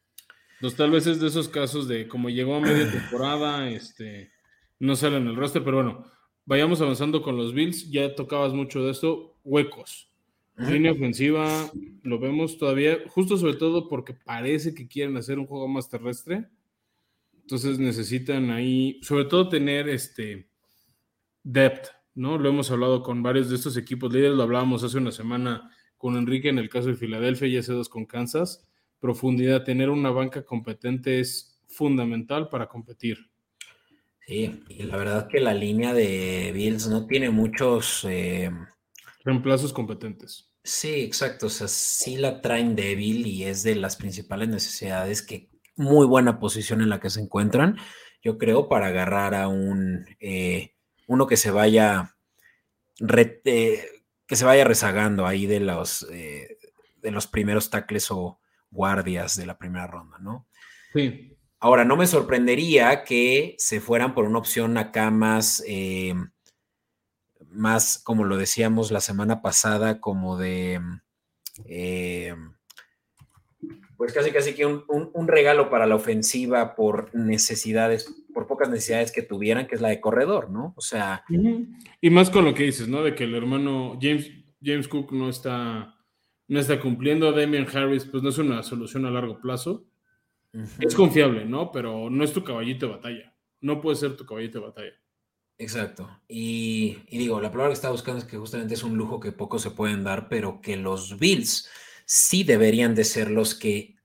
[0.55, 4.31] Entonces, tal vez es de esos casos de como llegó a media temporada, este,
[4.79, 6.05] no sale en el roster, pero bueno,
[6.45, 7.91] vayamos avanzando con los Bills.
[7.91, 10.09] Ya tocabas mucho de esto, huecos.
[10.57, 11.47] Línea ofensiva,
[12.03, 16.49] lo vemos todavía, justo sobre todo porque parece que quieren hacer un juego más terrestre.
[17.49, 20.51] Entonces necesitan ahí, sobre todo tener este
[21.41, 22.37] depth, ¿no?
[22.37, 26.15] Lo hemos hablado con varios de estos equipos líderes, lo hablábamos hace una semana con
[26.15, 28.69] Enrique en el caso de Filadelfia y hace dos con Kansas.
[28.99, 33.31] Profundidad, tener una banca competente es fundamental para competir.
[34.27, 38.51] Sí, y la verdad que la línea de Bills no tiene muchos eh,
[39.23, 40.51] reemplazos competentes.
[40.63, 41.47] Sí, exacto.
[41.47, 45.48] O sea, sí la traen débil y es de las principales necesidades que
[45.79, 47.77] muy buena posición en la que se encuentran,
[48.21, 50.75] yo creo, para agarrar a un eh,
[51.07, 52.15] uno que se vaya
[52.99, 53.89] eh,
[54.27, 56.57] que se vaya rezagando ahí de los eh,
[56.97, 58.39] de los primeros tackles o
[58.69, 60.47] guardias de la primera ronda, ¿no?
[60.93, 61.37] Sí.
[61.61, 65.63] Ahora, no me sorprendería que se fueran por una opción acá más
[67.49, 70.81] más, como lo decíamos la semana pasada, como de,
[73.99, 79.23] pues casi casi que un, regalo para la ofensiva por necesidades, por pocas necesidades que
[79.23, 80.73] tuvieran, que es la de corredor, ¿no?
[80.77, 81.25] O sea...
[81.99, 83.03] Y más con lo que dices, ¿no?
[83.03, 84.31] De que el hermano James,
[84.63, 85.97] James Cook no está,
[86.47, 89.85] no está cumpliendo, Damian Harris, pues no es una solución a largo plazo.
[90.79, 91.69] Es confiable, ¿no?
[91.73, 93.35] Pero no es tu caballito de batalla.
[93.59, 94.93] No puede ser tu caballito de batalla.
[95.57, 96.09] Exacto.
[96.25, 99.61] Y, digo, la palabra que estaba buscando es que justamente es un lujo que pocos
[99.61, 101.69] se pueden dar, pero que los Bills
[102.09, 103.95] sí deberían de ser los que,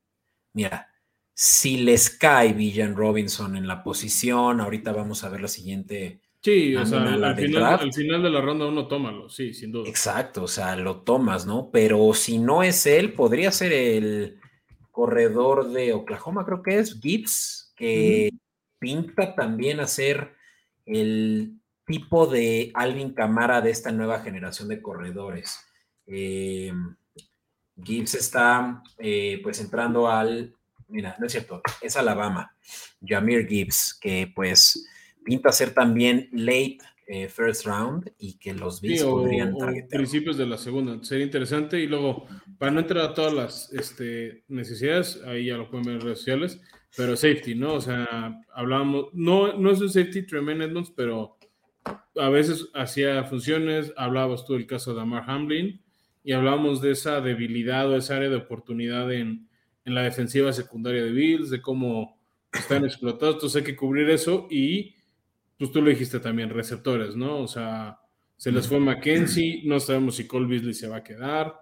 [0.53, 0.93] mira,
[1.33, 6.21] si les cae Villan Robinson en la posición, ahorita vamos a ver la siguiente.
[6.43, 9.89] Sí, o sea, al final, final, de la ronda uno tómalo, sí, sin duda.
[9.89, 11.71] Exacto, o sea, lo tomas, ¿no?
[11.73, 14.39] Pero si no es él, podría ser el
[14.91, 18.29] corredor de Oklahoma, creo que es, Gibbs, que
[18.79, 20.35] pinta también a ser
[20.85, 25.59] el tipo de Alvin Camara de esta nueva generación de corredores.
[26.07, 26.71] Eh,
[27.83, 30.55] Gibbs está eh, pues entrando al,
[30.89, 32.55] mira, no es cierto, es Alabama,
[33.05, 34.87] Jamir Gibbs, que pues
[35.25, 39.55] pinta ser también late eh, first round y que los Bills podrían
[39.91, 42.27] principios de la segunda, sería interesante y luego,
[42.59, 46.19] para no entrar a todas las este, necesidades, ahí ya lo pueden ver en redes
[46.19, 46.61] sociales,
[46.97, 47.75] pero safety, ¿no?
[47.75, 51.37] O sea, hablábamos, no, no es un safety tremendo, pero
[52.17, 55.84] a veces hacía funciones, hablabas tú del caso de Amar Hamlin,
[56.25, 59.49] y hablábamos de esa debilidad o esa área de oportunidad en,
[59.85, 62.19] en la defensiva secundaria de Bills, de cómo
[62.53, 64.95] están explotados, entonces hay que cubrir eso y
[65.59, 67.39] pues tú lo dijiste también, receptores, ¿no?
[67.39, 68.01] O sea,
[68.37, 71.55] se les fue Mackenzie, no sabemos si Cole Beasley se va a quedar,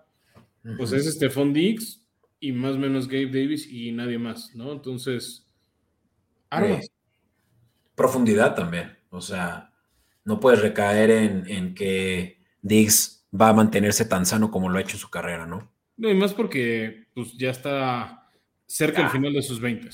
[0.77, 2.03] pues es Stephon Diggs,
[2.40, 4.72] y más o menos Gabe Davis y nadie más, ¿no?
[4.72, 5.46] Entonces,
[6.51, 6.90] armas.
[7.94, 9.72] profundidad también, o sea,
[10.25, 14.97] no puedes recaer en, que Diggs va a mantenerse tan sano como lo ha hecho
[14.97, 15.73] en su carrera, ¿no?
[15.97, 18.31] No, y más porque pues, ya está
[18.66, 19.88] cerca del final de sus 20.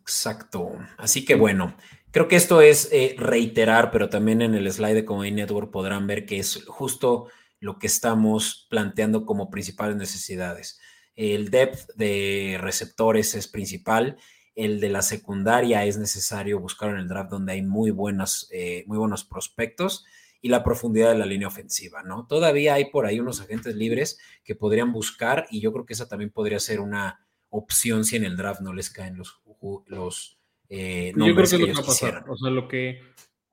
[0.00, 0.72] Exacto.
[0.98, 1.76] Así que bueno,
[2.10, 6.06] creo que esto es eh, reiterar, pero también en el slide de Comedy Network podrán
[6.06, 7.28] ver que es justo
[7.60, 10.80] lo que estamos planteando como principales necesidades.
[11.14, 14.18] El depth de receptores es principal,
[14.54, 18.84] el de la secundaria es necesario buscar en el draft donde hay muy, buenas, eh,
[18.86, 20.04] muy buenos prospectos
[20.46, 22.24] y la profundidad de la línea ofensiva, ¿no?
[22.28, 26.06] Todavía hay por ahí unos agentes libres que podrían buscar y yo creo que esa
[26.06, 29.42] también podría ser una opción si en el draft no les caen los,
[29.86, 32.24] los eh, yo creo que, lo que va a pasar.
[32.28, 33.00] O sea, lo que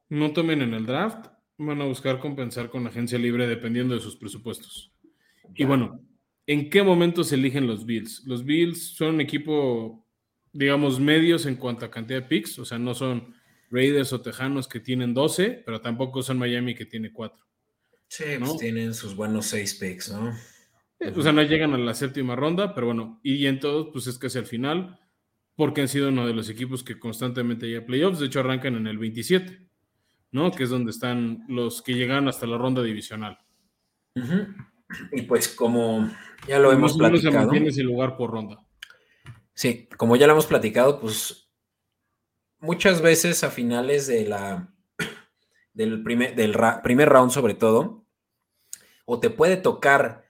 [0.09, 1.25] no tomen en el draft
[1.57, 4.93] van a buscar compensar con agencia libre dependiendo de sus presupuestos.
[5.55, 5.99] Y bueno,
[6.45, 8.21] ¿en qué momento se eligen los Bills?
[8.27, 10.05] Los Bills son un equipo,
[10.51, 13.33] digamos, medios en cuanto a cantidad de picks, o sea, no son
[13.73, 17.43] Raiders o Tejanos que tienen 12, pero tampoco son Miami que tiene 4.
[18.07, 20.29] Sí, pues tienen sus buenos 6 picks, ¿no?
[20.99, 24.05] Eh, o sea, no llegan a la séptima ronda, pero bueno, y en todos, pues
[24.05, 24.99] es casi al final,
[25.55, 28.75] porque han sido uno de los equipos que constantemente llega a playoffs, de hecho arrancan
[28.75, 29.67] en el 27,
[30.31, 30.51] ¿no?
[30.51, 33.39] Que es donde están los que llegan hasta la ronda divisional.
[35.11, 36.11] Y pues como
[36.47, 37.49] ya lo hemos platicado.
[37.51, 38.59] Se ese lugar por ronda.
[39.55, 41.43] Sí, como ya lo hemos platicado, pues
[42.63, 44.73] muchas veces a finales de la,
[45.73, 48.07] del, primer, del primer round sobre todo,
[49.05, 50.25] o te puede tocar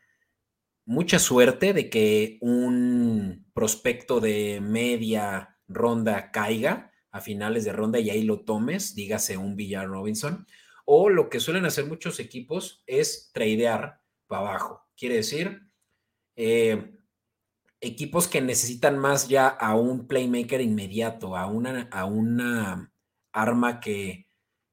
[0.85, 8.09] mucha suerte de que un prospecto de media ronda caiga a finales de ronda y
[8.09, 10.47] ahí lo tomes, dígase un Villar Robinson,
[10.85, 14.81] o lo que suelen hacer muchos equipos es tradear para abajo.
[14.97, 15.61] Quiere decir,
[16.35, 16.92] eh,
[17.83, 22.91] equipos que necesitan más ya a un playmaker inmediato, a una, a una
[23.31, 24.27] arma que,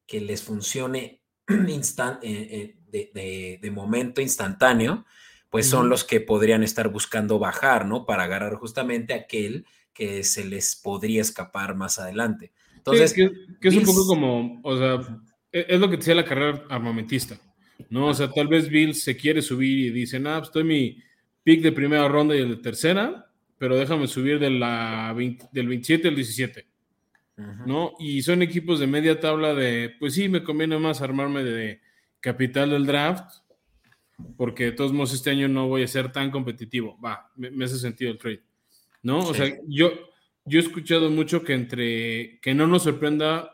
[0.07, 1.23] que les funcione
[1.69, 5.05] instant, eh, eh, de, momento instantáneo,
[5.49, 8.07] pues son los que podrían estar buscando bajar, ¿no?
[8.07, 12.53] Para agarrar justamente aquel que se les podría escapar más adelante.
[12.77, 16.65] Entonces, que, es un poco como, o sea, e, es lo que decía la carrera
[16.69, 17.41] armamentista,
[17.89, 18.09] ¿no?
[18.09, 21.03] O sea, tal vez Bill se quiere subir y dice, ah, estoy mi
[21.43, 25.15] pick de primera ronda y el de tercera, pero déjame subir de la
[25.53, 26.67] del 27 al 17.
[27.65, 27.95] ¿No?
[27.99, 31.81] Y son equipos de media tabla de, pues sí, me conviene más armarme de
[32.21, 33.33] capital del draft,
[34.37, 36.99] porque de todos modos este año no voy a ser tan competitivo.
[37.03, 38.43] Va, me, hace sentido el trade.
[39.03, 39.21] ¿No?
[39.21, 39.91] O sea, yo,
[40.45, 43.51] yo he escuchado mucho que entre, que no nos sorprenda,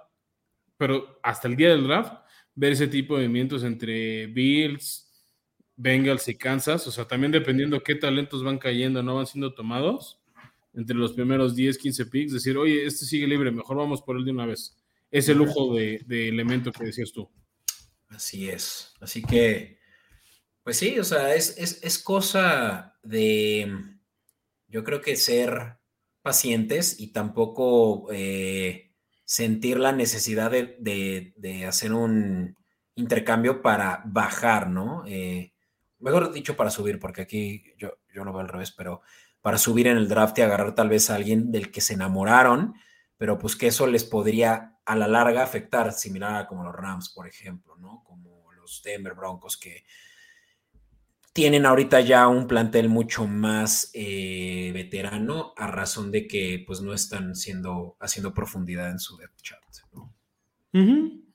[0.76, 2.12] pero hasta el día del draft,
[2.56, 5.05] ver ese tipo de movimientos entre Bills,
[5.76, 10.18] Bengals y Kansas, o sea, también dependiendo qué talentos van cayendo, no van siendo tomados
[10.76, 14.24] entre los primeros 10, 15 picks, decir, oye, este sigue libre, mejor vamos por él
[14.24, 14.76] de una vez.
[15.10, 17.30] Ese lujo de, elemento que decías tú.
[18.08, 18.92] Así es.
[19.00, 19.78] Así que,
[20.62, 23.72] pues sí, o sea, es, cosa de,
[24.68, 25.78] yo creo que ser
[26.20, 28.92] pacientes y tampoco eh,
[29.24, 32.54] sentir la necesidad de, hacer un
[32.96, 35.04] intercambio para bajar, ¿no?
[35.06, 35.54] Eh,
[35.98, 39.02] mejor dicho para subir, porque aquí yo, yo lo veo al revés, pero
[39.40, 42.74] para subir en el draft y agarrar tal vez a alguien del que se enamoraron,
[43.16, 47.10] pero pues que eso les podría a la larga afectar, similar a como los Rams,
[47.10, 48.02] por ejemplo, ¿no?
[48.04, 49.84] Como los Denver Broncos que
[51.32, 56.94] tienen ahorita ya un plantel mucho más eh, veterano a razón de que pues no
[56.94, 60.14] están siendo, haciendo profundidad en su depth chart, ¿no?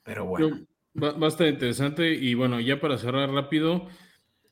[0.03, 0.65] Pero bueno.
[0.93, 3.87] Bastante interesante y bueno, ya para cerrar rápido,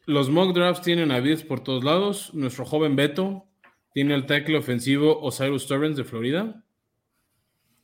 [0.09, 2.33] los mock drafts tienen a Bills por todos lados.
[2.33, 3.45] Nuestro joven Beto
[3.93, 6.63] tiene el tackle ofensivo Osiris Torrens de Florida.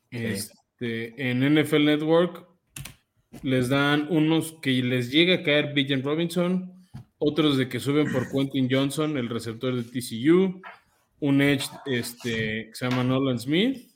[0.10, 2.48] Este, en NFL Network
[3.44, 6.74] les dan unos que les llega a caer Bijan Robinson,
[7.20, 10.62] otros de que suben por Quentin Johnson, el receptor de TCU,
[11.20, 13.92] un edge este, que se llama Nolan Smith.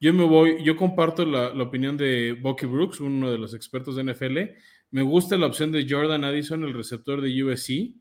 [0.00, 3.94] Yo me voy, yo comparto la, la opinión de Bucky Brooks, uno de los expertos
[3.94, 4.38] de NFL,
[4.92, 7.94] me gusta la opción de Jordan Addison, el receptor de USC,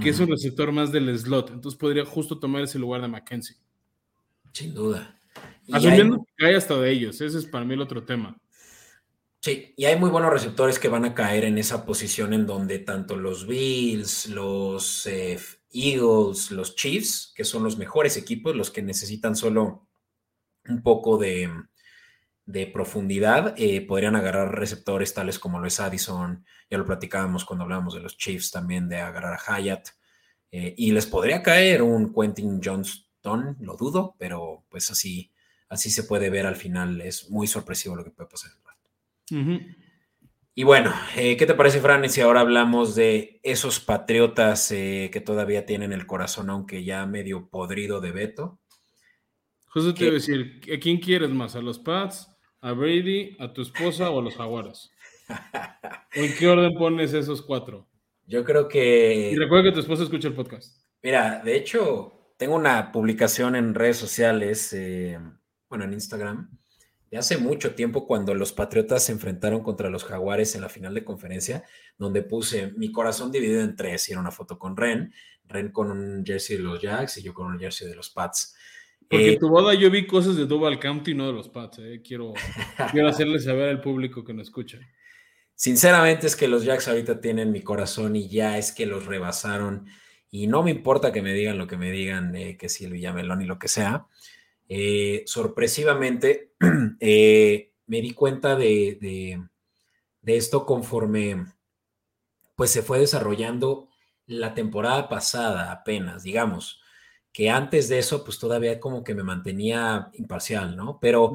[0.00, 1.50] que es un receptor más del slot.
[1.50, 3.56] Entonces podría justo tomar ese lugar de Mackenzie.
[4.52, 5.20] Sin duda.
[5.72, 7.20] Asumiendo que hay hasta de ellos.
[7.20, 8.40] Ese es para mí el otro tema.
[9.40, 12.78] Sí, y hay muy buenos receptores que van a caer en esa posición en donde
[12.78, 15.38] tanto los Bills, los eh,
[15.72, 19.88] Eagles, los Chiefs, que son los mejores equipos, los que necesitan solo
[20.68, 21.50] un poco de,
[22.48, 27.64] de profundidad, eh, podrían agarrar receptores tales como lo es Addison, ya lo platicábamos cuando
[27.64, 29.88] hablábamos de los Chiefs también, de agarrar a Hyatt,
[30.50, 35.30] eh, y les podría caer un Quentin Johnston, lo dudo, pero pues así,
[35.68, 38.50] así se puede ver al final, es muy sorpresivo lo que puede pasar.
[40.54, 45.66] Y bueno, eh, ¿qué te parece, Fran, si ahora hablamos de esos patriotas que todavía
[45.66, 48.58] tienen el corazón, aunque ya medio podrido de veto?
[49.66, 51.54] José te iba a decir, ¿a quién quieres más?
[51.54, 52.37] ¿A los Pats?
[52.60, 54.90] A Brady, a tu esposa o a los Jaguares?
[56.12, 57.88] ¿En qué orden pones esos cuatro?
[58.26, 59.30] Yo creo que.
[59.32, 60.82] Y recuerda que tu esposa escucha el podcast.
[61.02, 65.18] Mira, de hecho, tengo una publicación en redes sociales, eh,
[65.68, 66.58] bueno, en Instagram,
[67.10, 70.94] de hace mucho tiempo cuando los Patriotas se enfrentaron contra los Jaguares en la final
[70.94, 71.64] de conferencia,
[71.96, 75.12] donde puse mi corazón dividido en tres y era una foto con Ren,
[75.44, 78.54] Ren con un jersey de los Jacks y yo con un jersey de los Pats.
[79.08, 81.78] Porque Eh, en tu boda yo vi cosas de Duval County, no de los Pats.
[81.80, 82.02] eh.
[82.06, 82.34] Quiero,
[82.92, 84.78] quiero hacerle saber al público que nos escucha.
[85.54, 89.86] Sinceramente es que los Jacks ahorita tienen mi corazón y ya es que los rebasaron
[90.30, 92.92] y no me importa que me digan lo que me digan, eh, que si el
[92.92, 94.06] Villamelón y lo que sea.
[94.68, 96.52] Eh, sorpresivamente
[97.00, 99.42] eh, me di cuenta de, de-
[100.20, 101.46] de esto conforme
[102.54, 103.88] pues se fue desarrollando
[104.26, 106.82] la temporada pasada apenas, digamos,
[107.38, 110.98] que antes de eso pues todavía como que me mantenía imparcial, ¿no?
[111.00, 111.34] Pero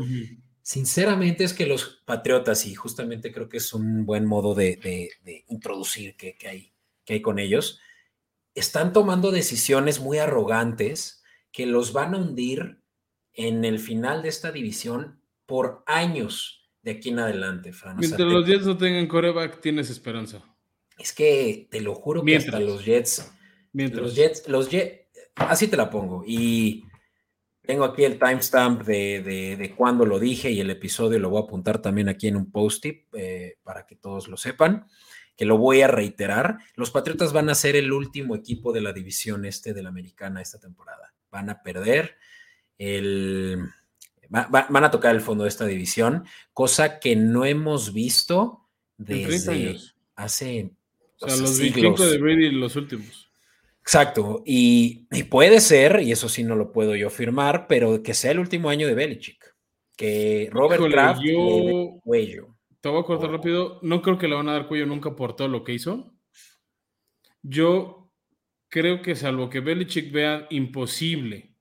[0.65, 5.11] Sinceramente es que los patriotas, y justamente creo que es un buen modo de, de-
[5.25, 6.73] de introducir que, que hay,
[7.03, 7.79] que hay con ellos,
[8.55, 12.79] están tomando decisiones muy arrogantes que los van a hundir
[13.33, 17.97] en el final de esta división por años de aquí en adelante, Fran.
[17.97, 20.43] O sea, Mientras te- los Jets no tengan coreback, tienes esperanza.
[20.97, 22.53] es que te lo juro que Mientras.
[22.55, 23.31] hasta los Jets
[23.73, 24.01] Mientras.
[24.01, 25.02] los Jets, los Jets,
[25.35, 26.23] así te la pongo.
[26.25, 26.85] Y
[27.61, 31.41] tengo aquí el timestamp de, de, de cuando lo dije y el episodio lo voy
[31.41, 34.85] a apuntar también aquí en un post-it eh, para que todos lo sepan,
[35.37, 36.57] que lo voy a reiterar.
[36.75, 40.41] Los Patriotas van a ser el último equipo de la división este de la americana
[40.41, 41.13] esta temporada.
[41.31, 42.17] Van a perder
[42.77, 43.59] el...
[44.33, 48.67] va- va- van a tocar el fondo de esta división, cosa que no hemos visto
[48.99, 49.95] En 30 desde años.
[50.15, 50.71] hace
[51.21, 51.99] O sea, los siglos.
[51.99, 53.22] 25 de Brady los últimos.
[53.85, 58.13] Exacto, y, y puede ser, y eso sí no lo puedo yo afirmar, pero que
[58.13, 59.55] sea el último año de Belichick,
[59.97, 62.57] que Robert Híjole, Kraft le dé yo cuello.
[62.81, 63.33] te voy a cortar Oh.
[63.33, 63.79] rápido.
[63.81, 66.15] No creo que le van a dar cuello nunca por todo lo que hizo.
[67.41, 68.11] Yo
[68.69, 71.55] creo que salvo que Belichick vea imposible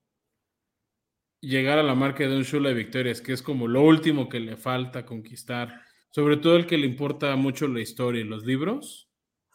[1.40, 4.38] llegar a la marca de un Shula de victorias, que es como lo último que
[4.40, 9.08] le falta conquistar, sobre todo el que le importa mucho la historia y los libros,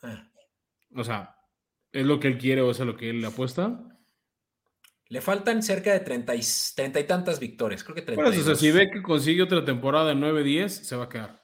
[0.03, 0.29] Ah,
[0.95, 1.36] o sea,
[1.91, 3.83] es lo que él quiere o es a lo que él le apuesta.
[5.09, 6.41] Le faltan cerca de 30 y,
[6.75, 8.33] 30 y tantas victorias, creo que Por 32.
[8.35, 11.43] eso, o sea, si ve que consigue otra temporada de 9-10, se va a quedar.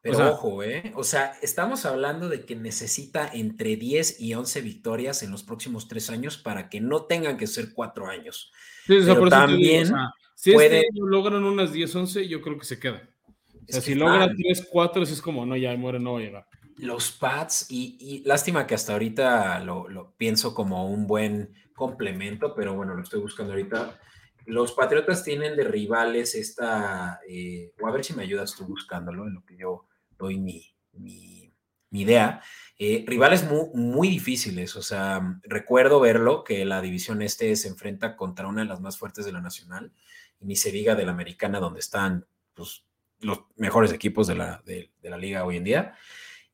[0.00, 0.92] Pero o sea- ojo, ¿eh?
[0.96, 5.88] O sea, estamos hablando de que necesita entre 10 y 11 victorias en los próximos
[5.88, 8.50] tres años para que no tengan que ser cuatro años.
[8.86, 11.44] Sí, o sea, Pero por te digo, o también sea, si puede- este año logran
[11.44, 13.10] unas 10-11, yo creo que se queda.
[13.26, 13.32] O
[13.66, 16.22] Es sea, que si logra Fran, 3-4, es como, no, ya muere, no va a
[16.22, 16.46] llegar.
[16.80, 22.54] Los Pats, y, y lástima que hasta ahorita lo, lo pienso como un buen complemento,
[22.54, 23.98] pero bueno, lo estoy buscando ahorita.
[24.46, 29.26] Los Patriotas tienen de rivales esta, eh, o a ver si me ayudas tú buscándolo,
[29.26, 29.86] en lo que yo
[30.18, 31.52] doy mi, mi,
[31.90, 32.42] mi idea.
[32.78, 38.16] Eh, rivales muy, muy difíciles, o sea, recuerdo verlo, que la división este se enfrenta
[38.16, 39.92] contra una de las más fuertes de la nacional,
[40.40, 42.84] y ni se diga de la americana, donde están pues,
[43.20, 45.94] los mejores equipos de la, de- de la liga hoy en día.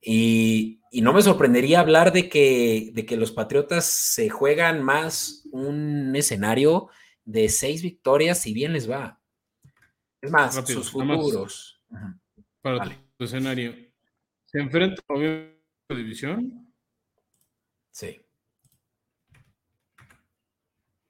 [0.08, 5.48] Y, y no me sorprendería hablar de que, de que los Patriotas se juegan más
[5.50, 6.90] un escenario
[7.24, 9.20] de seis victorias, si bien les va.
[10.20, 11.16] Es más, Rápido, sus más.
[11.18, 11.82] futuros.
[12.62, 12.98] Para Vale.
[13.16, 13.74] tu escenario.
[14.44, 16.72] Se enfrenta obviamente a la división.
[17.90, 18.20] Sí.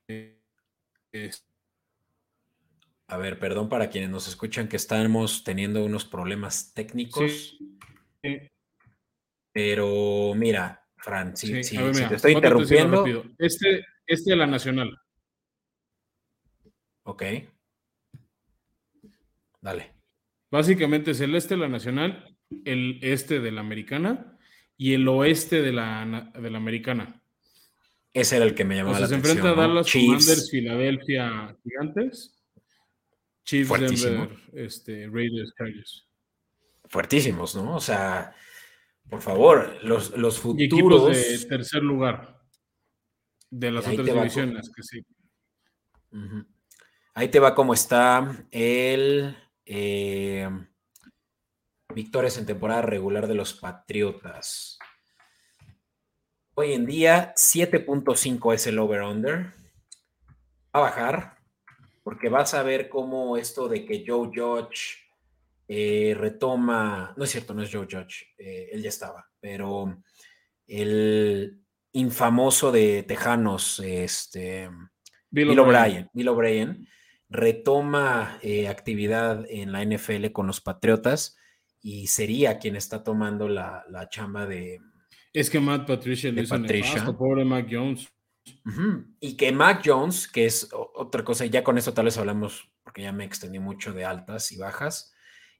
[0.08, 0.40] eh,
[1.12, 1.44] es-
[3.08, 7.78] A ver, perdón para quienes nos escuchan que estamos teniendo unos problemas técnicos, sí,
[8.22, 8.48] eh,
[9.56, 13.06] pero mira, Fran, si, sí, te estoy interrumpiendo.
[13.38, 14.94] Este, este de la nacional.
[17.04, 17.22] ok.
[19.62, 19.94] Dale.
[20.50, 22.36] Básicamente es el este de la nacional,
[22.66, 24.38] el este de la americana
[24.76, 27.22] y el oeste de la, de la americana.
[28.12, 29.38] Ese era el que me O llamaba sea, la se atención.
[29.38, 29.66] enfrenta a.
[29.66, 30.06] Dallas Chiefs.
[30.26, 32.44] Commanders, Filadelfia Gigantes,
[33.42, 34.10] Chiefs, Fuertísimo.
[34.26, 36.06] Denver, este, Raiders, Chargers.
[36.90, 37.76] fuertísimos, ¿no?
[37.76, 38.34] O sea,
[39.08, 41.16] por favor, los, los Y equipos futuros.
[41.16, 42.40] de tercer lugar
[43.50, 45.06] de las otras divisiones, que sí.
[47.14, 50.48] Ahí te va cómo está el eh,
[51.94, 54.78] victorias en temporada regular de los Patriotas.
[56.54, 59.54] Hoy en día, 7.5 es el over-under.
[60.74, 61.38] Va a bajar,
[62.02, 65.05] porque vas a ver cómo esto de que Joe Judge
[65.68, 67.14] eh, retoma.
[67.16, 70.02] No es cierto, no es Joe Judge, eh, él ya estaba, pero
[70.66, 71.60] el
[71.92, 74.70] infamoso de Tejanos, este.
[75.30, 75.68] Bill O'Brien.
[75.68, 76.10] O'Brien.
[76.12, 76.88] Bill O'Brien
[77.28, 81.36] retoma eh, actividad en la NFL con los Patriotas
[81.80, 84.80] y sería quien está tomando la, la chamba de...
[85.32, 86.94] Es que Matt Patricia le hizo Patricia.
[86.94, 88.08] nefasto, pobre Mac Jones.
[89.20, 92.70] Y que Mac Jones, que es otra cosa, y ya con esto tal vez hablamos,
[92.82, 95.12] porque ya me extendí mucho de altas y bajas.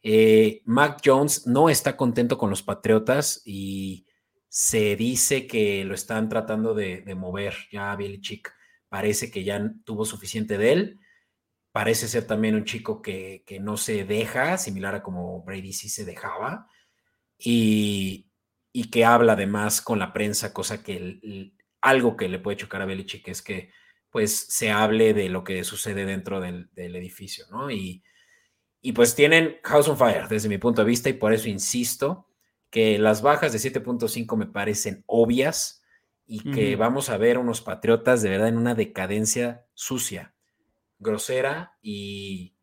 [0.02, 4.06] Eh, Mac Jones no está contento con los Patriotas y
[4.48, 7.54] se dice que lo están tratando de, mover.
[7.72, 8.52] Ya Belichick
[8.88, 11.00] parece que ya tuvo suficiente de él.
[11.72, 16.04] Parece ser también un chico que, no se deja, similar a como Brady sí se
[16.04, 16.68] dejaba.
[17.38, 18.30] Y,
[18.72, 22.86] y que habla además con la prensa, cosa que algo que le puede chocar a
[22.86, 23.70] Belichick es que
[24.10, 27.70] pues se hable de lo que sucede dentro del, del edificio, ¿no?
[27.70, 28.02] Y,
[28.86, 32.28] y pues tienen House on Fire desde mi punto de vista y por eso insisto
[32.70, 35.82] que las bajas de 7.5 me parecen obvias
[36.24, 40.34] y que vamos a ver unos Patriotas de verdad en una decadencia sucia,
[41.00, 42.54] grosera y,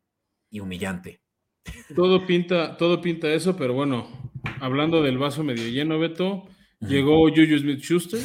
[0.48, 1.20] y humillante.
[1.94, 4.08] Todo pinta, todo pinta eso, pero bueno,
[4.62, 6.46] hablando del vaso medio lleno, Beto,
[6.80, 8.22] llegó Juju Smith Schuster,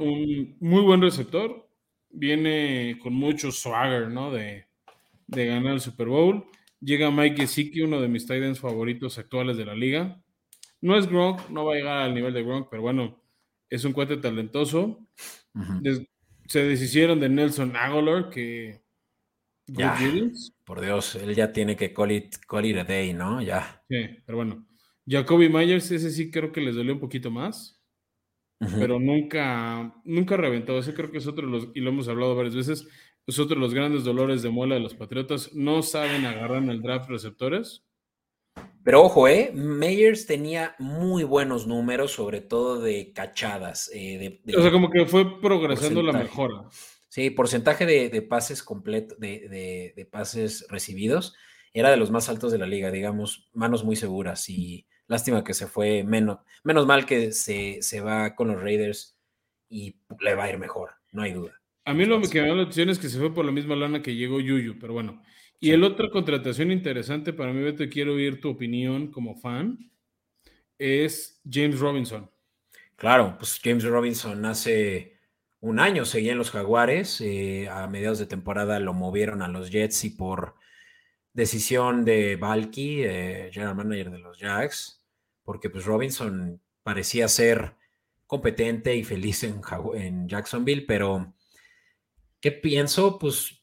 [0.00, 1.68] un muy buen receptor,
[2.08, 4.32] viene con mucho swagger, ¿no?
[4.32, 4.64] De,
[5.26, 6.48] de ganar el Super Bowl.
[6.80, 10.22] Llega Mike Gesicki, uno de mis tight ends favoritos actuales de la liga.
[10.80, 13.22] No es Gronk, no va a llegar al nivel de Gronk, pero bueno,
[13.68, 15.06] es un cuate talentoso.
[15.82, 16.06] Des-
[16.46, 18.82] se deshicieron de Nelson Aguilar, que...
[19.66, 19.98] Ya.
[20.64, 23.42] Por Dios, él ya tiene que call it, call it a day, ¿no?
[23.42, 23.82] Ya.
[23.88, 24.66] Sí, pero bueno.
[25.06, 27.78] Jacoby Myers, ese sí creo que les dolió un poquito más.
[28.58, 30.78] Pero nunca, nunca reventó.
[30.78, 32.88] Ese creo que es otro y lo hemos hablado varias veces,
[33.28, 35.54] es otro de los grandes dolores de muela de los Patriotas.
[35.54, 37.84] No saben agarrar en el draft receptores.
[38.82, 39.52] Pero ojo, ¿eh?
[39.54, 43.90] Meyers tenía muy buenos números, sobre todo de cachadas.
[43.94, 46.64] eh, de, de- O sea, como que fue progresando la mejora.
[47.08, 51.34] Sí, porcentaje de, de pases completos, de pases recibidos,
[51.72, 54.48] era de los más altos de la liga, digamos, manos muy seguras.
[54.48, 59.18] Y lástima que se fue, menos, menos mal que se, se va con los Raiders
[59.68, 61.52] y le va a ir mejor, no hay duda.
[61.88, 63.74] A mí lo que me da la atención es que se fue por la misma
[63.74, 65.22] lana que llegó Yuyu, pero bueno.
[65.58, 69.90] Y el otra contratación interesante para mí, Beto, y quiero oír tu opinión como fan,
[70.76, 72.30] es James Robinson.
[72.94, 75.18] Claro, pues James Robinson hace
[75.60, 79.70] un año seguía en los Jaguares, eh, a mediados de temporada lo movieron a los
[79.70, 80.56] Jets y por
[81.32, 85.06] decisión de Balky, eh, general manager de los Jags,
[85.42, 87.76] porque pues Robinson parecía ser
[88.26, 91.32] competente y feliz en, Jacksonville, pero
[92.40, 93.18] ¿qué pienso?
[93.18, 93.60] Pues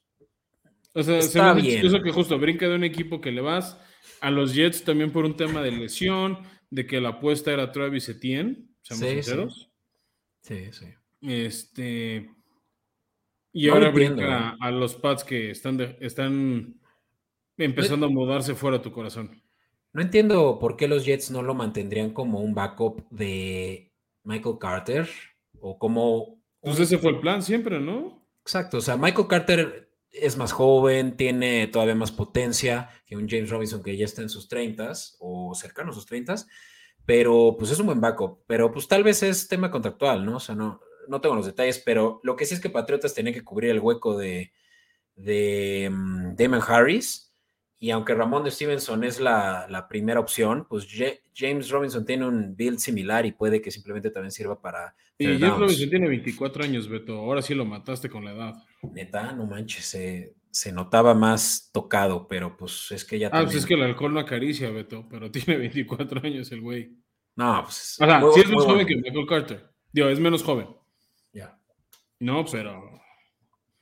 [0.94, 1.82] O sea, se Está me hace bien.
[1.82, 3.80] chistoso que justo brinca de un equipo que le vas
[4.22, 8.08] a los Jets también por un tema de lesión, de que la apuesta era Travis
[8.10, 9.72] Etienne, seamos Sí, sinceros.
[10.42, 10.86] sí, sí.
[11.22, 12.30] Este.
[13.54, 14.58] Y No ahora entiendo, brinca ¿eh?
[14.60, 16.80] a los Pats que están, de- están
[17.58, 19.42] empezando a mudarse fuera de tu corazón.
[19.94, 25.10] No entiendo por qué los Jets no lo mantendrían como un backup de Michael Carter
[25.60, 28.25] o como Pues ese fue el plan siempre, ¿no?
[28.46, 33.50] Exacto, o sea, Michael Carter es más joven, tiene todavía más potencia que un James
[33.50, 36.36] Robinson que ya está en sus 30 o cercano a sus 30
[37.06, 40.38] pero pues es un buen backup, pero pues tal vez es tema contractual, ¿no?
[40.38, 43.34] O sea, no, no tengo los detalles, pero lo que sí es que Patriotas tenía
[43.34, 44.52] que cubrir el hueco de,
[45.16, 47.35] de mm, Damon Harris,
[47.80, 52.26] y aunque Ramón de Stevenson es la, la primera opción, pues Ja- James Robinson tiene
[52.26, 54.96] un build similar y puede que simplemente también sirva para...
[55.18, 55.60] Third James downs.
[55.60, 57.18] Robinson tiene 24 años, Beto.
[57.18, 58.54] Ahora sí lo mataste con la edad.
[58.94, 63.48] Neta, no manches, se, se notaba más tocado, pero pues es que ya Ah, también...
[63.48, 66.92] pues es que el alcohol no acaricia, Beto, pero tiene 24 años el güey.
[67.36, 67.98] No, pues...
[68.02, 68.88] O sea, muy- sí es más joven bueno.
[68.88, 69.70] que Michael Carter.
[69.92, 70.68] Digo, es menos joven.
[71.34, 71.58] Ya.
[72.20, 73.02] No, pero.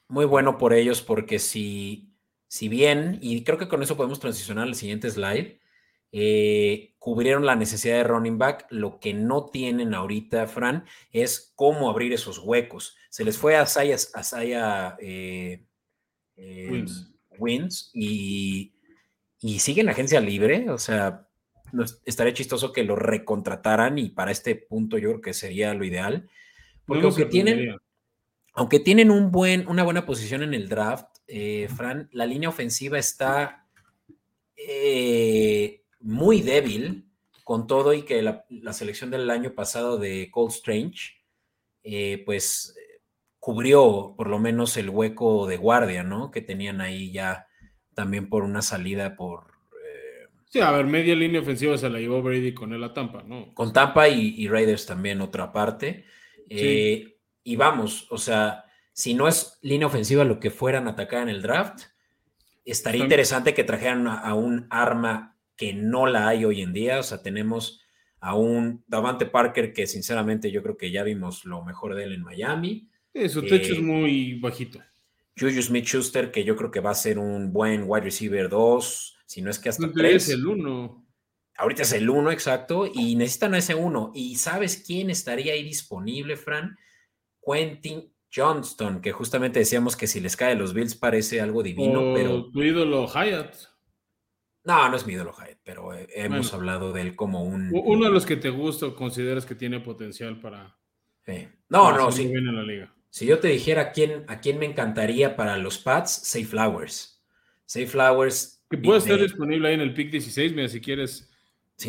[0.10, 2.13] Muy bueno por ellos porque si,
[2.54, 5.60] si bien, y creo que con eso podemos transicionar al siguiente slide,
[6.12, 11.90] eh, cubrieron la necesidad de running back, lo que no tienen ahorita, Fran, es cómo
[11.90, 12.96] abrir esos huecos.
[13.10, 15.66] Se les fue a Saya, a Saya, eh,
[16.36, 17.12] eh, Wins.
[17.40, 18.76] Wins y,
[19.42, 21.28] y sigue en agencia libre, o sea,
[21.72, 25.86] no estaría chistoso que lo recontrataran y para este punto yo creo que sería lo
[25.86, 26.30] ideal.
[26.86, 27.78] Porque no aunque tienen,
[28.54, 32.98] aunque tienen un buen, una buena posición en el draft, eh, Fran, la línea ofensiva
[32.98, 33.68] está
[34.56, 37.06] eh, muy débil
[37.44, 41.22] con todo y que la, la selección del año pasado de Cold Strange,
[41.84, 42.76] eh, pues
[43.40, 46.32] cubrió por lo menos el hueco de guardia, ¿no?
[46.32, 47.48] Que tenían ahí ya
[47.94, 49.52] también por una salida por
[49.86, 53.24] eh, Sí, a ver, media línea ofensiva se la llevó Brady con él a Tampa,
[53.24, 53.54] ¿no?
[53.54, 56.06] con Tampa y, y Raiders también otra parte.
[57.46, 58.63] Y vamos, o sea,
[58.94, 61.82] si no es línea ofensiva lo que fueran a atacar en el draft,
[62.64, 67.00] estaría interesante que trajeran a, un arma que no la hay hoy en día.
[67.00, 67.82] O sea, tenemos
[68.20, 72.14] a un Davante Parker que sinceramente yo creo que ya vimos lo mejor de él
[72.14, 72.88] en Miami.
[73.28, 74.80] su techo es eh, muy bajito.
[75.38, 79.42] Juju Smith-Schuster, que yo creo que va a ser un buen wide receiver 2, si
[79.42, 80.16] no es que hasta 3.
[80.16, 81.06] es el 1.
[81.58, 84.12] Ahorita es el 1, exacto, y necesitan a ese 1.
[84.14, 86.78] ¿Y sabes quién estaría ahí disponible, Fran?
[87.46, 92.14] Quentin Johnston, que justamente decíamos que si les cae a los Bills parece algo divino,
[92.14, 92.50] pero.
[92.52, 93.56] Tu ídolo Hyatt.
[94.66, 97.70] No, no es mi ídolo Hyatt, pero hemos hablado de él como un.
[97.72, 100.78] Uno de los que te gusta o consideras que tiene potencial para.
[101.70, 102.32] No, no, sí.
[103.10, 107.24] Si yo te dijera a quién, a quién me encantaría para los Pats, Say Flowers.
[107.66, 108.66] Say Flowers.
[108.70, 111.30] Que puede estar disponible ahí en el pick 16, mira, si quieres.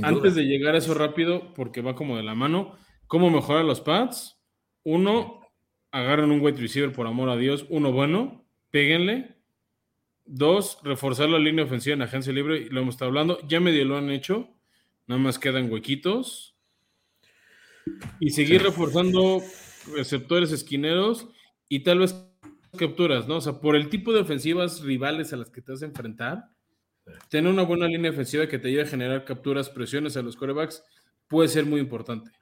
[0.02, 2.76] Antes de llegar a eso rápido, porque va como de la mano,
[3.06, 4.38] ¿cómo mejorar los Pats?
[4.82, 5.40] Uno,
[5.94, 9.36] agarren un wide receiver por amor a Dios, uno bueno, péguenle.
[10.26, 13.96] Dos, reforzar la línea ofensiva en agencia libre, lo hemos estado hablando, ya medio lo
[13.96, 14.48] han hecho,
[15.06, 16.56] nada más quedan huequitos.
[18.18, 19.40] Y seguir reforzando
[19.94, 21.28] receptores esquineros
[21.68, 22.16] y tal vez
[22.76, 23.36] capturas, ¿no?
[23.36, 26.48] O sea, por el tipo de ofensivas rivales a las que te vas a enfrentar,
[27.28, 30.82] tener una buena línea ofensiva que te ayude a generar capturas, presiones a los corebacks
[31.28, 32.32] puede ser muy importante.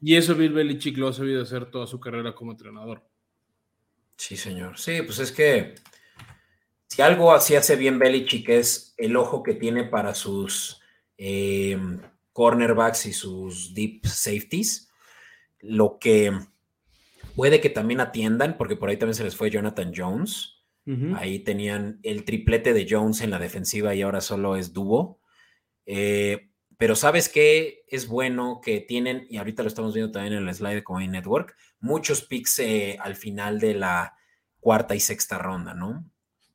[0.00, 3.08] Y eso Bill Belichick lo ha sabido hacer toda su carrera como entrenador.
[4.16, 4.78] Sí, señor.
[4.78, 5.74] Sí, pues es que
[6.88, 10.80] si algo así hace bien Belichick es el ojo que tiene para sus
[11.16, 12.00] em,
[12.32, 14.90] cornerbacks y sus deep safeties,
[15.60, 16.32] lo que
[17.36, 20.54] puede que también atiendan, porque por ahí también se les fue Jonathan Jones.
[21.16, 25.20] Ahí tenían el triplete de Jones en la defensiva y ahora solo es dúo.
[25.84, 26.47] Eh,
[26.78, 30.54] pero sabes que es bueno que tienen, y ahorita lo estamos viendo también en el
[30.54, 34.14] slide de Coin Network, muchos picks eh, al final de la
[34.60, 36.08] cuarta y sexta ronda, ¿no?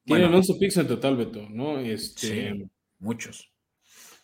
[0.06, 1.80] Tienen 11 picks en total, Beto, ¿no?
[1.80, 2.66] Este, sí,
[3.00, 3.52] muchos.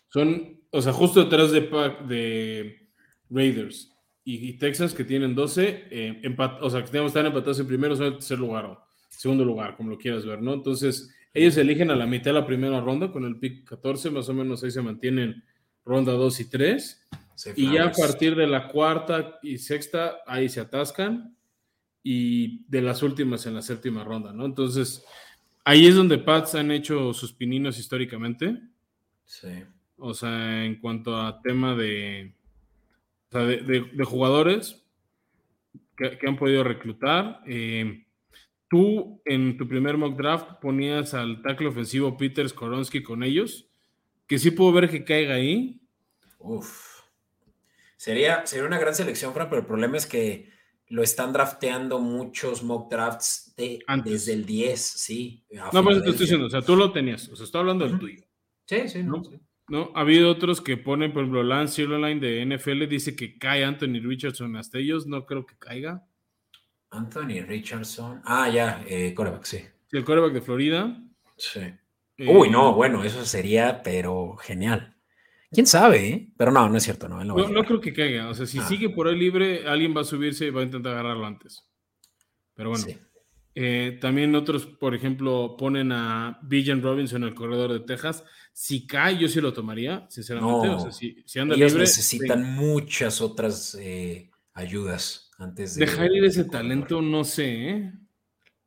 [0.08, 2.88] Son, o sea, justo detrás de, de
[3.28, 3.94] Raiders
[4.24, 8.12] y, Texas que tienen 12, eh, o sea, que están empatados en primero, son el
[8.14, 10.54] tercer lugar o segundo lugar, como lo quieras ver, ¿no?
[10.54, 14.28] Entonces, ellos eligen a la mitad de la primera ronda con el pick 14, más
[14.28, 15.42] o menos ahí se mantienen
[15.84, 17.08] ronda 2 y 3.
[17.56, 21.36] y ya a partir de la cuarta y sexta, ahí se atascan.
[22.02, 24.46] Y de las últimas en la séptima ronda, ¿no?
[24.46, 25.04] Entonces,
[25.64, 28.58] ahí es donde Pats han hecho sus pininos históricamente.
[29.26, 29.64] Sí.
[29.98, 32.32] O sea, en cuanto a tema de,
[33.30, 34.82] de, jugadores
[35.96, 37.40] que, han podido reclutar.
[37.46, 38.04] Eh,
[38.68, 43.69] tú en tu primer mock draft ponías al tackle ofensivo Peter Skoronsky con ellos,
[44.30, 45.80] que sí puedo ver que caiga ahí,
[46.38, 47.00] Uf.
[47.96, 50.48] Sería, sería una gran selección, Fran, pero el problema es que
[50.86, 55.44] lo están drafteando muchos mock drafts desde el 10, sí.
[55.72, 57.98] No, pues te estoy diciendo, o sea, tú lo tenías, o sea, estoy hablando del
[57.98, 58.24] tuyo.
[58.66, 59.20] Sí, sí, no.
[59.66, 59.90] ¿No?
[59.96, 64.00] Ha habido otros que ponen, por ejemplo, Lance Sirloin de NFL dice que cae Anthony
[64.00, 66.06] Richardson hasta ellos, no creo que caiga.
[66.90, 68.22] Anthony Richardson.
[68.24, 69.58] Ah, ya, eh, coreback, sí.
[69.58, 71.02] Sí, el coreback de Florida.
[71.36, 71.60] Sí.
[72.20, 74.94] Eh, Uy, no, bueno, eso sería, pero genial.
[75.50, 76.06] ¿Quién sabe?
[76.06, 76.32] Eh?
[76.36, 77.24] Pero no, no es cierto, no.
[77.24, 78.28] no, no, creo que caiga.
[78.28, 78.68] O sea, si ah.
[78.68, 81.66] sigue por ahí libre, alguien va a subirse y va a intentar agarrarlo antes.
[82.54, 82.84] Pero bueno.
[83.54, 88.22] Eh, también otros, por ejemplo, ponen a Villan Robinson, el corredor de Texas.
[88.52, 90.68] Si cae, yo sí lo tomaría, sinceramente.
[90.68, 95.86] o sea, si, anda ellos necesitan muchas otras eh, ayudas antes de.
[95.86, 97.92] Dejar ir ese talento, no sé, ¿eh?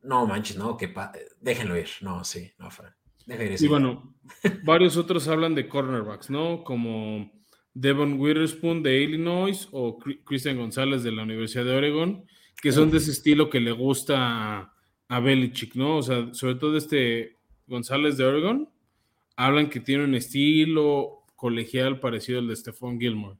[0.01, 0.91] No, manches, no, que
[1.39, 1.89] déjenlo ir.
[2.01, 2.93] No, sí, no, Fran.
[3.27, 4.15] Y bueno,
[4.63, 6.63] varios otros hablan de cornerbacks, ¿no?
[6.63, 7.31] Como
[7.73, 12.25] Devon Witherspoon de Illinois o Christian González de la Universidad de Oregon,
[12.61, 14.73] que son de ese estilo que le gusta
[15.09, 15.97] a, Belichick, ¿no?
[15.97, 18.69] O sea, sobre todo este González de Oregon,
[19.35, 23.37] hablan que tiene un estilo colegial parecido al de Stephon Gilmore.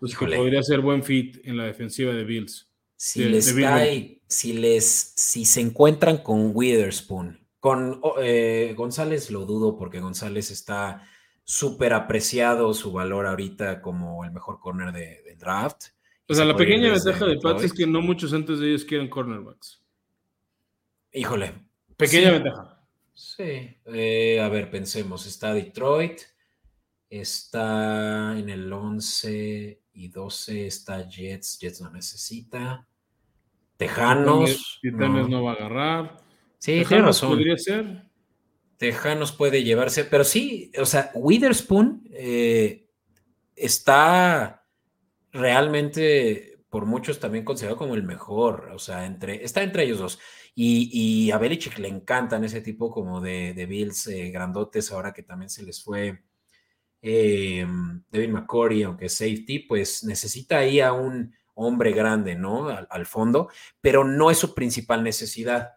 [0.00, 2.68] Pues que podría ser buen fit en la defensiva de Bills.
[2.96, 9.76] Si les cae, si les, si se encuentran con Witherspoon con eh, González lo dudo
[9.76, 11.08] porque González está
[11.44, 15.86] súper apreciado su valor ahorita como el mejor corner de, del draft.
[16.28, 19.08] O sea, la pequeña ventaja de Pats es que no muchos antes de ellos quieren
[19.08, 19.82] cornerbacks.
[21.12, 21.54] Híjole.
[21.96, 22.86] Pequeña ventaja.
[23.14, 23.76] Sí.
[23.86, 25.26] Eh, a ver, pensemos.
[25.26, 26.20] Está Detroit.
[27.08, 31.58] Está en el 11 y 12 está Jets.
[31.58, 32.86] Jets no necesita.
[33.78, 34.78] Tejanos.
[34.82, 36.27] Titanes no va a agarrar.
[36.58, 37.30] Sí, tiene razón.
[37.30, 38.04] Podría ser.
[38.76, 42.88] Tejanos puede llevarse, pero sí, o sea, Witherspoon eh,
[43.56, 44.64] está
[45.32, 50.18] realmente por muchos también considerado como el mejor, o sea, entre, está entre ellos dos.
[50.54, 55.50] Y, a Belichick le encantan ese tipo como de, Bills eh, grandotes, ahora que también
[55.50, 56.24] se les fue
[57.00, 57.64] eh,
[58.10, 62.68] Devin McCory, aunque safety, pues necesita ahí a un hombre grande, ¿no?
[62.68, 63.50] Al, fondo,
[63.80, 65.74] pero no es su principal necesidad.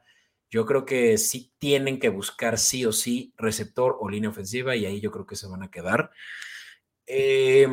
[0.52, 4.86] Yo creo que sí tienen que buscar sí o sí receptor o línea ofensiva y
[4.86, 6.12] ahí yo creo que se van a quedar.
[7.08, 7.68] Eh,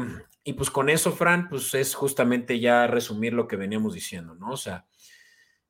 [0.45, 4.53] y pues con eso, Fran, pues es justamente ya resumir lo que veníamos diciendo, ¿no?
[4.53, 4.87] O sea,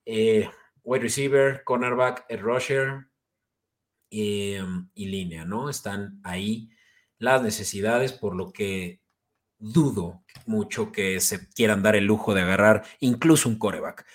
[0.05, 0.51] eh,
[0.83, 3.09] wide receiver, cornerback, rusher
[4.11, 5.71] em, y línea, ¿no?
[5.71, 6.69] Están ahí
[7.19, 9.01] las necesidades, por lo que
[9.59, 14.07] dudo mucho que se quieran dar el lujo de agarrar incluso un coreback.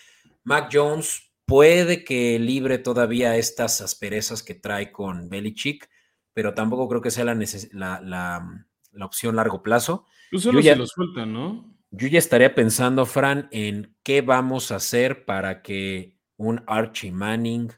[0.43, 5.89] Mac Jones puede que libre todavía estas asperezas que trae con Belichick,
[6.33, 7.35] pero tampoco creo que sea la,
[7.71, 10.05] la, la, opción largo plazo.
[10.31, 11.75] Tú solo ya, lo sueltan, ¿no?
[11.91, 17.71] Yo ya estaría pensando, Fran, en qué vamos a hacer para que un Archie Manning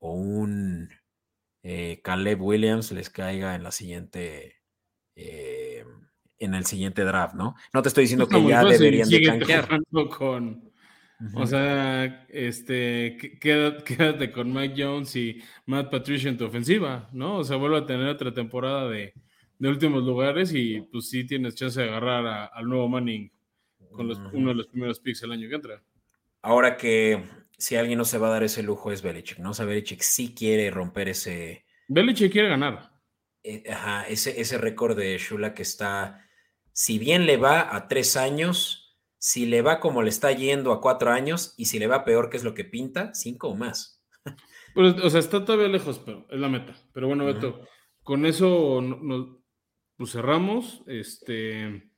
[0.00, 0.90] o un
[1.62, 4.56] eh, Caleb Williams les caiga en la siguiente,
[5.14, 5.84] eh,
[6.38, 7.54] en el siguiente draft, ¿no?
[7.72, 9.68] No te estoy diciendo que ya deberían de canjear.
[10.18, 10.73] Con,
[11.34, 17.38] O sea, este, quédate, con Mike Jones y Matt Patricia en tu ofensiva, ¿no?
[17.38, 19.14] O sea, vuelve a tener otra temporada de,
[19.60, 23.32] últimos lugares y pues sí tienes chance de agarrar al nuevo Manning
[23.92, 25.82] con uno de los primeros picks el año que entra.
[26.42, 27.24] Ahora que
[27.56, 29.50] si alguien no se va a dar ese lujo es Belichick, ¿no?
[29.50, 31.64] O sea, Belichick sí quiere romper ese.
[31.88, 32.90] Belichick quiere ganar.
[33.42, 36.26] Eh, ajá, ese, ese récord de Shula que está.
[36.72, 38.83] Si bien le va a tres años,
[39.24, 42.28] si le va como le está yendo a cuatro años, y si le va peor,
[42.28, 44.02] que es lo que pinta, cinco o más.
[44.74, 46.74] Pues, o sea, está todavía lejos, pero es la meta.
[46.92, 47.60] Pero bueno, Beto,
[48.02, 49.28] con eso nos
[49.96, 50.82] pues cerramos.
[50.88, 51.92] Este.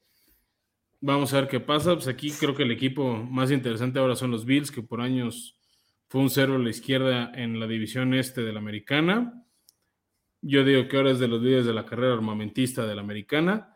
[1.01, 1.95] Vamos a ver qué pasa.
[1.95, 5.59] Pues aquí creo que el equipo más interesante ahora son los Bills, que por años
[6.11, 9.43] fue un cero a la izquierda en la división este de la americana.
[10.43, 13.74] Yo digo que ahora es de los líderes de la carrera armamentista de la americana.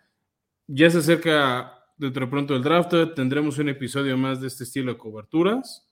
[0.66, 4.92] Ya se acerca dentro de pronto el draft, tendremos un episodio más de este estilo
[4.92, 5.88] de coberturas.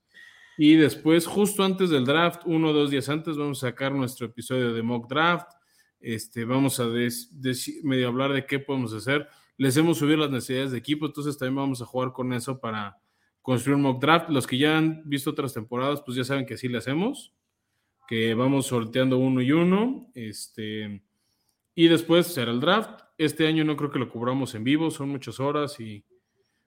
[0.57, 4.27] Y después, justo antes del draft, uno o dos días antes, vamos a sacar nuestro
[4.27, 5.49] episodio de mock draft.
[6.01, 6.87] Este, vamos a
[7.83, 9.29] medio hablar de qué podemos hacer
[9.59, 12.97] les hemos subido las necesidades de equipo, entonces también vamos a jugar con eso para
[13.43, 14.31] construir un mock draft.
[14.31, 17.35] Los que ya han visto otras temporadas, pues ya saben que así le hacemos,
[18.07, 21.03] que vamos sorteando uno y uno, este,
[21.79, 23.03] y después será el draft.
[23.17, 26.05] Este año no creo que lo cubramos en vivo, son muchas horas y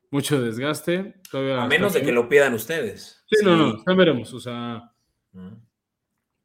[0.09, 1.15] mucho desgaste.
[1.33, 3.21] a menos de que lo pidan ustedes.
[3.27, 4.89] Sí, no, no, ya veremos, o sea,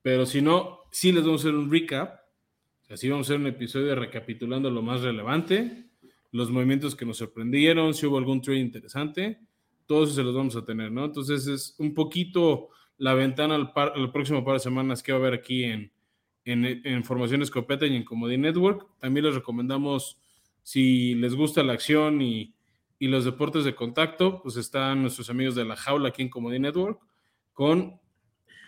[0.03, 2.21] pero si no, sí les vamos a hacer un recap.
[2.89, 5.87] Así vamos a hacer un episodio recapitulando lo más relevante
[6.33, 9.41] los movimientos que nos sorprendieron, si hubo algún trade interesante,
[9.87, 11.05] todos se los vamos a tener, ¿no?
[11.07, 15.35] Entonces es un poquito la ventana al, próximo par de semanas que va a haber
[15.35, 15.93] aquí en,
[16.47, 18.87] en, Formación Escopeta y en Comedy Network.
[18.99, 20.19] También les recomendamos,
[20.63, 22.55] si les gusta la acción y,
[22.99, 26.99] los deportes de contacto, pues están nuestros amigos de La Jaula aquí en Comedy Network
[27.53, 28.01] con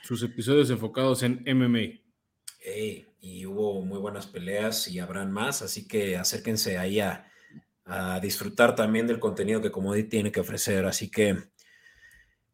[0.03, 2.01] sus episodios enfocados en MMA.
[3.20, 7.29] y hubo muy buenas peleas y habrán más, así que acérquense ahí a,
[7.89, 10.85] a disfrutar también del contenido que Comodi tiene que ofrecer.
[10.85, 11.37] Así que,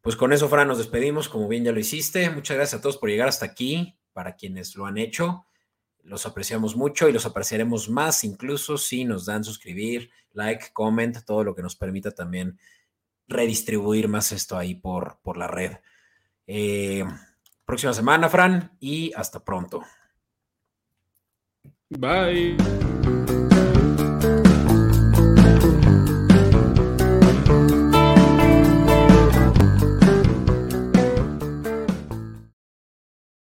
[0.01, 2.29] pues con eso, Fran, nos despedimos, como bien ya lo hiciste.
[2.29, 5.45] Muchas gracias a todos por llegar hasta aquí, para quienes lo han hecho.
[6.03, 11.43] Los apreciamos mucho y los apreciaremos más, incluso si nos dan suscribir, like, comment, todo
[11.43, 12.57] lo que nos permita también
[13.27, 15.73] redistribuir más esto ahí por, por la red.
[16.47, 17.03] Eh,
[17.65, 19.83] próxima semana, Fran, y hasta pronto.
[21.89, 22.94] Bye.